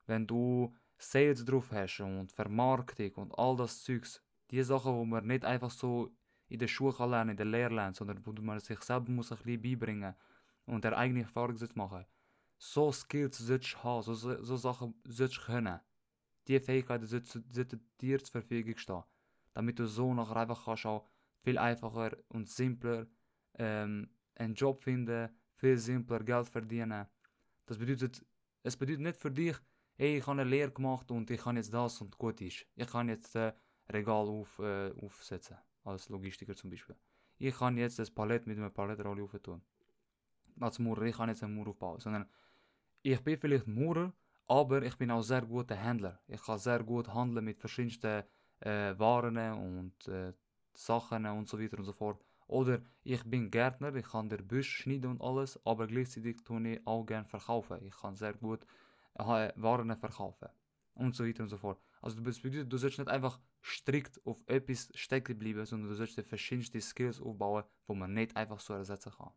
wenn 0.06 0.26
du 0.26 0.74
Sales 0.98 1.44
drauf 1.44 1.72
hast 1.72 2.00
und 2.00 2.30
Vermarktung 2.30 3.12
und 3.14 3.38
all 3.38 3.56
das 3.56 3.82
Zeugs, 3.82 4.22
die 4.50 4.62
Sachen, 4.62 4.94
wo 4.94 5.04
man 5.04 5.26
nicht 5.26 5.44
einfach 5.44 5.70
so 5.70 6.10
in 6.48 6.58
der 6.58 6.68
Schule 6.68 6.94
lernen, 7.06 7.30
in 7.30 7.36
der 7.36 7.46
Lehre 7.46 7.74
lernen, 7.74 7.94
sondern 7.94 8.24
wo 8.24 8.32
man 8.32 8.60
sich 8.60 8.80
selber 8.82 9.10
muss 9.10 9.32
ein 9.32 9.38
bisschen 9.38 9.62
beibringen 9.62 10.14
und 10.66 10.84
der 10.84 10.96
eigene 10.96 11.22
Erfahrung 11.22 11.56
machen 11.74 12.04
So 12.58 12.92
Skills 12.92 13.38
sollst 13.38 13.74
du 13.74 13.78
haben, 13.82 14.02
so, 14.02 14.14
so, 14.14 14.56
Sachen 14.56 14.94
sollst 15.04 15.38
du 15.38 15.40
können. 15.42 15.80
Die 16.48 16.58
Fähigkeiten 16.60 17.06
sollten 17.06 17.90
dir 18.00 18.18
zur 18.18 18.32
Verfügung 18.32 18.76
stehen, 18.76 19.02
damit 19.52 19.78
du 19.78 19.86
so 19.86 20.12
nachher 20.14 20.36
einfach 20.36 20.64
kannst 20.64 20.86
auch 20.86 21.08
viel 21.42 21.58
einfacher 21.58 22.16
und 22.28 22.48
simpler 22.48 23.06
ähm, 23.54 24.08
einen 24.34 24.54
Job 24.54 24.82
finden, 24.82 25.28
viel 25.54 25.78
simpler 25.78 26.20
Geld 26.20 26.48
verdienen. 26.48 27.06
Das 27.66 27.78
bedeutet, 27.78 28.24
es 28.62 28.76
bedeutet 28.76 29.02
nicht 29.02 29.16
für 29.16 29.30
dich, 29.30 29.56
hey, 29.96 30.18
ich 30.18 30.26
habe 30.26 30.40
eine 30.40 30.50
Lehre 30.50 30.72
gemacht 30.72 31.10
und 31.10 31.30
ich 31.30 31.40
kann 31.40 31.56
jetzt 31.56 31.72
das 31.72 32.00
und 32.00 32.16
gut 32.18 32.40
ist. 32.40 32.66
Ich 32.74 32.88
kann 32.88 33.08
jetzt 33.08 33.36
äh, 33.36 33.52
Regal 33.88 34.26
auf, 34.28 34.58
äh, 34.58 34.90
aufsetzen, 35.00 35.56
als 35.84 36.08
Logistiker 36.08 36.54
zum 36.56 36.70
Beispiel. 36.70 36.96
Ich 37.38 37.56
kann 37.56 37.76
jetzt 37.76 37.98
das 37.98 38.10
Palett 38.10 38.46
mit 38.46 38.58
einer 38.58 38.70
Palettrolle 38.70 39.22
auftun. 39.22 39.62
Als 40.60 40.78
Maurer, 40.78 41.02
ich 41.02 41.16
kann 41.16 41.28
jetzt 41.28 41.42
einen 41.42 41.54
Mauer 41.54 41.68
aufbauen. 41.68 42.00
Sondern 42.00 42.28
ich 43.02 43.20
bin 43.20 43.38
vielleicht 43.38 43.66
Maurer, 43.66 44.12
aber 44.52 44.82
ich 44.82 44.96
bin 44.98 45.10
auch 45.10 45.22
sehr 45.22 45.40
guter 45.40 45.74
Händler. 45.74 46.20
Ich 46.28 46.42
kann 46.42 46.58
sehr 46.58 46.82
gut 46.84 47.08
handeln 47.08 47.42
mit 47.42 47.58
verschiedensten 47.58 48.22
äh, 48.60 48.98
Waren 48.98 49.38
und 49.38 50.08
äh, 50.08 50.34
Sachen 50.74 51.24
und 51.24 51.48
so 51.48 51.58
weiter 51.58 51.78
und 51.78 51.84
so 51.84 51.92
fort. 51.94 52.22
Oder 52.48 52.82
ich 53.02 53.24
bin 53.24 53.50
Gärtner, 53.50 53.94
ich 53.94 54.06
kann 54.06 54.28
den 54.28 54.46
Busch 54.46 54.68
schneiden 54.68 55.12
und 55.12 55.22
alles, 55.22 55.58
aber 55.64 55.86
gleichzeitig 55.86 56.44
tue 56.44 56.68
ich 56.68 56.86
auch 56.86 57.06
gerne 57.06 57.24
verkaufen. 57.24 57.78
Ich 57.82 57.96
kann 57.98 58.14
sehr 58.14 58.34
gut 58.34 58.66
äh, 59.14 59.50
Waren 59.56 59.96
verkaufen. 59.96 60.48
Und 60.94 61.16
so 61.16 61.24
weiter 61.24 61.44
und 61.44 61.48
so 61.48 61.56
fort. 61.56 61.80
Also 62.02 62.20
das 62.20 62.38
bedeutet, 62.40 62.70
du 62.70 62.76
sollst 62.76 62.98
nicht 62.98 63.08
einfach 63.08 63.40
strikt 63.62 64.20
auf 64.26 64.42
etwas 64.46 64.90
stecken 64.94 65.38
bleiben, 65.38 65.64
sondern 65.64 65.88
du 65.88 65.94
sollst 65.94 66.20
verschiedenste 66.20 66.78
Skills 66.82 67.22
aufbauen, 67.22 67.64
die 67.88 67.94
man 67.94 68.12
nicht 68.12 68.36
einfach 68.36 68.60
so 68.60 68.74
ersetzen 68.74 69.12
kann. 69.16 69.30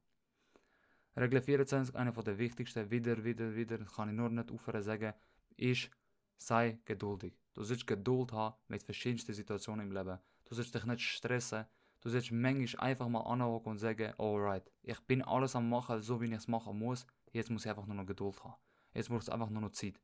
Regel 1.17 1.41
24, 1.41 1.95
eine 1.95 2.11
der 2.11 2.37
wichtigsten, 2.37 2.91
wieder, 2.91 3.23
wieder, 3.23 3.55
wieder, 3.55 3.77
kann 3.77 4.09
ich 4.09 4.15
nur 4.15 4.29
nicht 4.29 4.51
aufhören 4.51 4.83
sagen, 4.83 5.13
ist, 5.55 5.89
sei 6.37 6.79
geduldig. 6.83 7.37
Du 7.53 7.63
sollst 7.63 7.87
Geduld 7.87 8.33
haben 8.33 8.55
mit 8.67 8.83
verschiedensten 8.83 9.33
Situationen 9.33 9.87
im 9.87 9.93
Leben. 9.93 10.19
Du 10.43 10.53
sollst 10.55 10.75
dich 10.75 10.83
nicht 10.83 10.99
stressen. 10.99 11.65
Du 12.01 12.09
sollst 12.09 12.33
manchmal 12.33 12.89
einfach 12.89 13.07
mal 13.07 13.21
anhocken 13.21 13.71
und 13.71 13.77
sagen, 13.77 14.13
alright, 14.17 14.69
ich 14.83 14.99
bin 15.01 15.21
alles 15.21 15.55
am 15.55 15.69
machen, 15.69 16.01
so 16.01 16.19
wie 16.19 16.25
ich 16.25 16.33
es 16.33 16.49
machen 16.49 16.77
muss. 16.77 17.07
Jetzt 17.31 17.49
muss 17.49 17.63
ich 17.63 17.69
einfach 17.69 17.85
nur 17.85 17.95
noch 17.95 18.05
Geduld 18.05 18.43
haben. 18.43 18.55
Jetzt 18.93 19.07
braucht 19.07 19.23
es 19.23 19.29
einfach 19.29 19.49
nur 19.49 19.61
noch 19.61 19.71
Zeit. 19.71 20.01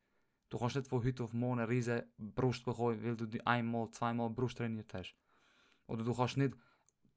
Du 0.49 0.57
kannst 0.57 0.77
nicht 0.77 0.87
von 0.87 1.03
heute 1.03 1.25
auf 1.25 1.33
morgen 1.33 1.59
eine 1.59 1.69
riesige 1.69 2.07
Brust 2.17 2.63
bekommen, 2.63 3.03
weil 3.03 3.17
du 3.17 3.25
die 3.25 3.45
einmal, 3.45 3.89
zweimal 3.91 4.29
Brust 4.29 4.57
trainiert 4.57 4.93
hast. 4.93 5.13
Oder 5.87 6.05
du 6.05 6.13
kannst 6.13 6.37
nicht 6.37 6.55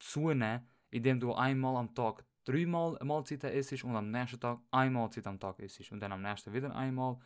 zunehmen, 0.00 0.66
indem 0.90 1.20
du 1.20 1.32
einmal 1.32 1.76
am 1.76 1.94
Tag 1.94 2.24
dreimal 2.44 2.96
eine 2.98 3.06
Mahlzeit 3.06 3.44
isst 3.44 3.84
und 3.84 3.96
am 3.96 4.10
nächsten 4.10 4.40
Tag 4.40 4.60
eine 4.70 4.90
Mahlzeit 4.90 5.26
am 5.26 5.38
Tag 5.38 5.58
isst. 5.58 5.90
Und 5.90 6.00
dann 6.00 6.12
am 6.12 6.22
nächsten 6.22 6.52
wieder 6.52 6.74
einmal. 6.74 7.18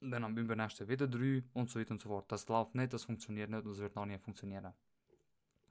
Dann 0.00 0.24
am 0.24 0.36
übernächsten 0.36 0.88
wieder 0.88 1.06
drei 1.06 1.42
und 1.54 1.70
so 1.70 1.80
weiter 1.80 1.92
und 1.92 1.98
so 1.98 2.08
fort. 2.08 2.30
Das 2.30 2.46
läuft 2.48 2.74
nicht, 2.74 2.92
das 2.92 3.04
funktioniert 3.04 3.50
nicht 3.50 3.64
und 3.64 3.70
das 3.70 3.78
wird 3.78 3.94
noch 3.94 4.04
nie 4.04 4.18
funktionieren. 4.18 4.74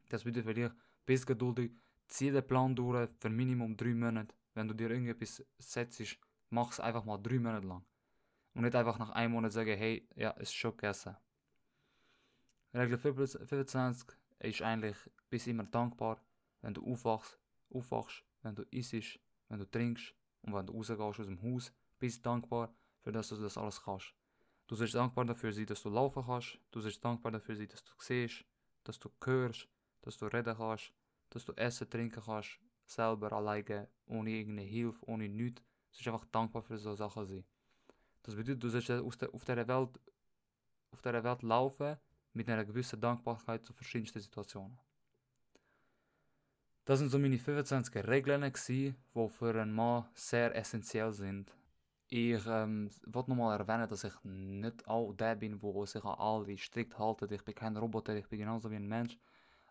Das 0.10 0.24
bedeutet 0.24 0.46
für 0.46 0.54
dich, 0.54 0.72
bist 1.06 1.28
geduldig, 1.28 1.72
zieh 2.08 2.32
den 2.32 2.46
Plan 2.46 2.76
durch 2.76 3.10
für 3.20 3.30
Minimum 3.30 3.78
drei 3.78 3.94
Monate. 3.94 4.34
Wenn 4.56 4.68
du 4.68 4.74
dir 4.74 4.90
irgendetwas 4.90 5.44
setzt, 5.60 6.18
mach 6.50 6.72
es 6.72 6.80
einfach 6.80 7.06
mal 7.06 7.18
drei 7.18 7.40
Monate 7.40 7.68
lang. 7.68 7.84
Und 8.56 8.64
nicht 8.64 8.76
einfach 8.76 9.00
nach 9.00 9.12
einem 9.12 9.34
Monat 9.34 9.52
sagen, 9.52 9.78
hey, 9.78 10.08
ja, 10.16 10.32
ist 10.32 10.54
schon 10.54 10.72
gegessen. 10.72 11.16
Regel 12.74 12.98
25 12.98 14.10
ist 14.40 14.62
eigentlich, 14.62 14.98
bist 15.30 15.48
immer 15.48 15.64
dankbar, 15.64 16.20
wenn 16.62 16.74
du 16.74 16.84
aufwachst, 16.92 17.40
aufwachst, 17.74 18.24
wenn 18.42 18.56
du 18.56 18.64
isst, 18.72 19.20
wenn 19.50 19.60
du 19.60 19.70
trinkst 19.70 20.14
und 20.42 20.54
wenn 20.54 20.66
du 20.66 20.74
rausgehst 20.74 21.20
aus 21.20 21.26
dem 21.28 21.42
Haus, 21.42 21.74
bist 22.00 22.26
dankbar, 22.26 22.74
für 23.02 23.12
das 23.12 23.30
du 23.30 23.36
das 23.36 23.58
alles 23.58 23.82
kannst. 23.82 24.14
Du 24.68 24.76
sollst 24.76 24.96
dankbar 24.96 25.26
dafür 25.26 25.52
sein, 25.52 25.66
dass 25.66 25.82
du 25.82 25.90
laufen 25.90 26.24
kannst, 26.26 26.58
du 26.72 26.80
sollst 26.82 27.04
dankbar 27.04 27.32
dafür 27.32 27.56
sein, 27.56 27.68
dass 27.68 27.84
du 27.84 27.94
siehst, 28.00 28.46
dass 28.84 29.00
du 29.00 29.10
hörst, 29.24 29.68
dass 30.02 30.18
du 30.18 30.26
reden 30.26 30.56
kannst, 30.56 30.94
dass 31.30 31.46
du 31.46 31.54
essen, 31.54 31.90
trinken 31.90 32.22
kannst, 32.24 32.60
selber 32.86 33.32
alleine, 33.34 33.90
ohne 34.06 34.30
irgendeine 34.32 34.68
Hilfe, 34.68 35.00
ohne 35.08 35.30
nichts. 35.30 35.62
Du 35.62 35.98
sollst 35.98 36.08
einfach 36.08 36.26
dankbar 36.26 36.62
für 36.62 36.78
so 36.78 36.96
Sachen 36.96 37.26
sein. 37.26 37.46
Das 38.24 38.36
bedeutet, 38.36 38.64
du 38.64 38.70
sollst 38.70 38.90
auf 38.90 39.46
dieser 39.46 39.68
Welt, 39.68 40.00
auf 40.92 41.02
dieser 41.02 41.24
Welt 41.24 41.42
laufen, 41.44 41.98
mit 42.34 42.50
einer 42.50 42.66
gewissen 42.66 43.00
Dankbarkeit 43.00 43.66
zu 43.66 43.74
verschiedensten 43.74 44.20
Situationen. 44.20 44.78
Das 46.86 47.00
sind 47.00 47.10
so 47.10 47.18
meine 47.18 47.38
25 47.38 48.06
Regeln, 48.08 48.52
die 48.68 48.94
für 49.30 49.62
einen 49.62 49.72
Mann 49.72 50.06
sehr 50.14 50.54
essentiell 50.54 51.14
sind. 51.14 51.56
Ich 52.10 52.46
ähm, 52.46 52.90
wollte 53.06 53.30
nochmal 53.30 53.58
erwähnen, 53.58 53.88
dass 53.88 54.04
ich 54.04 54.14
nicht 54.24 54.86
auch 54.86 55.14
der 55.14 55.36
bin, 55.36 55.62
der 55.62 55.86
sich 55.86 56.04
an 56.04 56.20
alle 56.20 56.58
strikt 56.58 57.00
hält. 57.00 57.32
Ich 57.32 57.44
bin 57.46 57.56
kein 57.56 57.78
Roboter, 57.78 58.14
ich 58.18 58.28
bin 58.28 58.40
genauso 58.40 58.70
wie 58.70 58.76
ein 58.76 58.88
Mensch. 58.88 59.18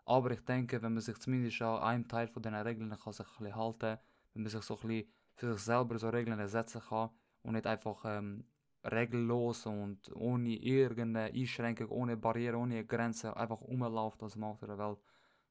Aber 0.05 0.31
ich 0.31 0.39
denke, 0.41 0.81
wenn 0.81 0.95
man 0.95 1.01
sich 1.01 1.19
zumindest 1.19 1.61
an 1.61 1.83
einem 1.83 2.07
Teil 2.07 2.27
von 2.27 2.41
diesen 2.41 2.55
Regeln 2.55 2.89
kann 2.89 3.13
sich 3.13 3.27
ein 3.39 3.55
halten 3.55 3.99
wenn 4.33 4.41
man 4.41 4.49
sich 4.49 4.63
so 4.63 4.73
ein 4.73 4.87
bisschen 4.87 5.13
für 5.35 5.53
sich 5.53 5.61
selber 5.61 5.99
so 5.99 6.09
Regeln 6.09 6.47
setzen 6.47 6.81
kann 6.81 7.11
und 7.43 7.53
nicht 7.53 7.67
einfach 7.67 8.03
ähm, 8.05 8.43
regellos 8.83 9.67
und 9.67 10.11
ohne 10.15 10.55
irgendeine 10.55 11.31
Einschränkung, 11.31 11.89
ohne 11.89 12.17
Barriere, 12.17 12.57
ohne 12.57 12.83
Grenze 12.85 13.37
einfach 13.37 13.61
rumläuft 13.61 14.23
als 14.23 14.35
Mann 14.35 14.51
auf 14.51 14.59
der 14.61 14.79
Welt, 14.79 14.97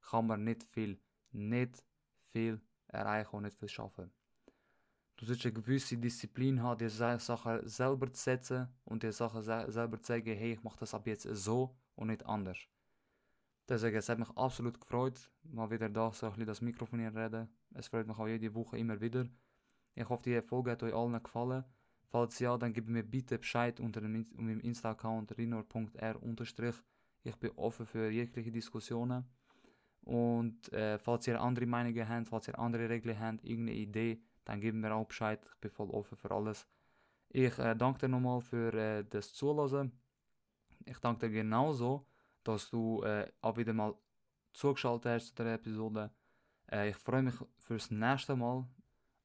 kann 0.01 0.27
man 0.27 0.43
nicht 0.43 0.65
viel, 0.65 0.99
nicht 1.33 1.85
viel 2.33 2.61
erreichen 2.89 3.37
und 3.37 3.43
nicht 3.45 3.59
viel 3.59 3.69
schaffen. 3.69 4.11
Du 5.17 5.27
sollst 5.27 5.45
eine 5.45 5.53
gewisse 5.53 5.97
Disziplin 5.97 6.63
haben, 6.63 6.79
die 6.79 6.89
Sachen 6.89 7.69
selber 7.69 8.13
zu 8.13 8.23
setzen 8.23 8.69
und 8.85 9.03
die 9.03 9.13
Sachen 9.13 9.43
selber 9.43 10.01
zu 10.01 10.07
sagen, 10.07 10.37
hey, 10.37 10.53
ich 10.53 10.63
mache 10.63 10.81
das 10.81 10.95
ab 10.95 11.07
jetzt 11.07 11.29
so 11.33 11.77
und 11.95 12.09
nicht 12.09 12.27
anders. 12.27 12.59
Deswegen, 13.69 13.97
es 13.97 14.09
hat 14.09 14.19
mich 14.19 14.31
absolut 14.31 14.81
gefreut, 14.81 15.31
mal 15.45 15.71
wieder 15.71 15.89
da 15.89 16.13
so 16.13 16.27
ein 16.27 16.33
bisschen 16.33 16.47
das 16.47 16.61
Mikrofon 16.61 16.99
hier 16.99 17.15
reden. 17.15 17.49
Es 17.75 17.87
freut 17.87 18.07
mich 18.07 18.19
auch 18.19 18.27
jede 18.27 18.53
Woche 18.55 18.79
immer 18.79 19.01
wieder. 19.01 19.27
Ich 19.95 20.09
hoffe, 20.09 20.25
die 20.25 20.43
Folge 20.43 20.73
hat 20.73 20.83
euch 20.83 20.93
allen 20.93 21.23
gefallen. 21.23 21.65
Falls 22.09 22.39
ja, 22.41 22.59
dann 22.59 22.73
gebt 22.73 22.89
mir 22.89 23.03
bitte 23.03 23.39
Bescheid 23.39 23.81
unter 23.81 24.01
meinem 24.01 24.61
Insta-Account 24.61 25.39
rinor.r 25.39 26.19
Ich 27.23 27.37
bin 27.37 27.51
offen 27.57 27.87
für 27.87 28.11
jegliche 28.11 28.51
Diskussionen. 28.51 29.25
Und 30.03 30.73
äh, 30.73 30.99
falls 30.99 31.27
ihr 31.27 31.41
andere 31.41 31.67
Meinungen 31.67 32.09
habt, 32.09 32.29
falls 32.29 32.49
ihr 32.49 32.59
andere 32.59 32.89
Regeln 32.89 33.19
habt, 33.19 33.45
irgendeine 33.45 33.79
Idee, 33.79 34.21
dann 34.45 34.61
gebt 34.61 34.77
mir 34.77 34.93
auch 34.93 35.07
Bescheid. 35.07 35.41
Ich 35.55 35.61
bin 35.61 35.71
voll 35.71 35.91
offen 35.91 36.17
für 36.17 36.31
alles. 36.31 36.67
Ich 37.29 37.59
äh, 37.59 37.75
danke 37.77 38.01
dir 38.01 38.09
nochmal 38.09 38.41
für 38.41 38.75
äh, 38.75 39.05
das 39.09 39.33
Zuhören. 39.33 39.93
Ich 40.85 40.99
danke 40.99 41.29
dir 41.29 41.33
genauso, 41.33 42.07
dass 42.43 42.69
du 42.69 43.03
äh, 43.03 43.31
auch 43.41 43.57
wieder 43.57 43.73
mal 43.73 43.95
zugeschaltet 44.53 45.13
hast 45.13 45.37
zu 45.37 45.45
der 45.45 45.55
Episode. 45.55 46.11
Äh, 46.71 46.91
ich 46.91 46.97
freue 46.97 47.23
mich 47.23 47.35
fürs 47.59 47.91
nächste 47.91 48.37
Mal. 48.37 48.67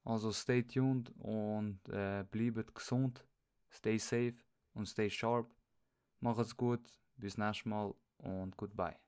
Also 0.04 0.32
stay 0.32 0.62
tuned 0.62 1.12
und 1.18 1.80
äh, 1.90 2.24
bleibt 2.30 2.74
gesund, 2.74 3.26
stay 3.70 3.98
safe 3.98 4.36
und 4.72 4.86
stay 4.86 5.10
sharp. 5.10 5.50
Macht's 6.20 6.56
gut, 6.56 6.80
bis 7.16 7.36
nächstes 7.36 7.66
Mal 7.66 7.94
und 8.18 8.56
goodbye. 8.56 9.07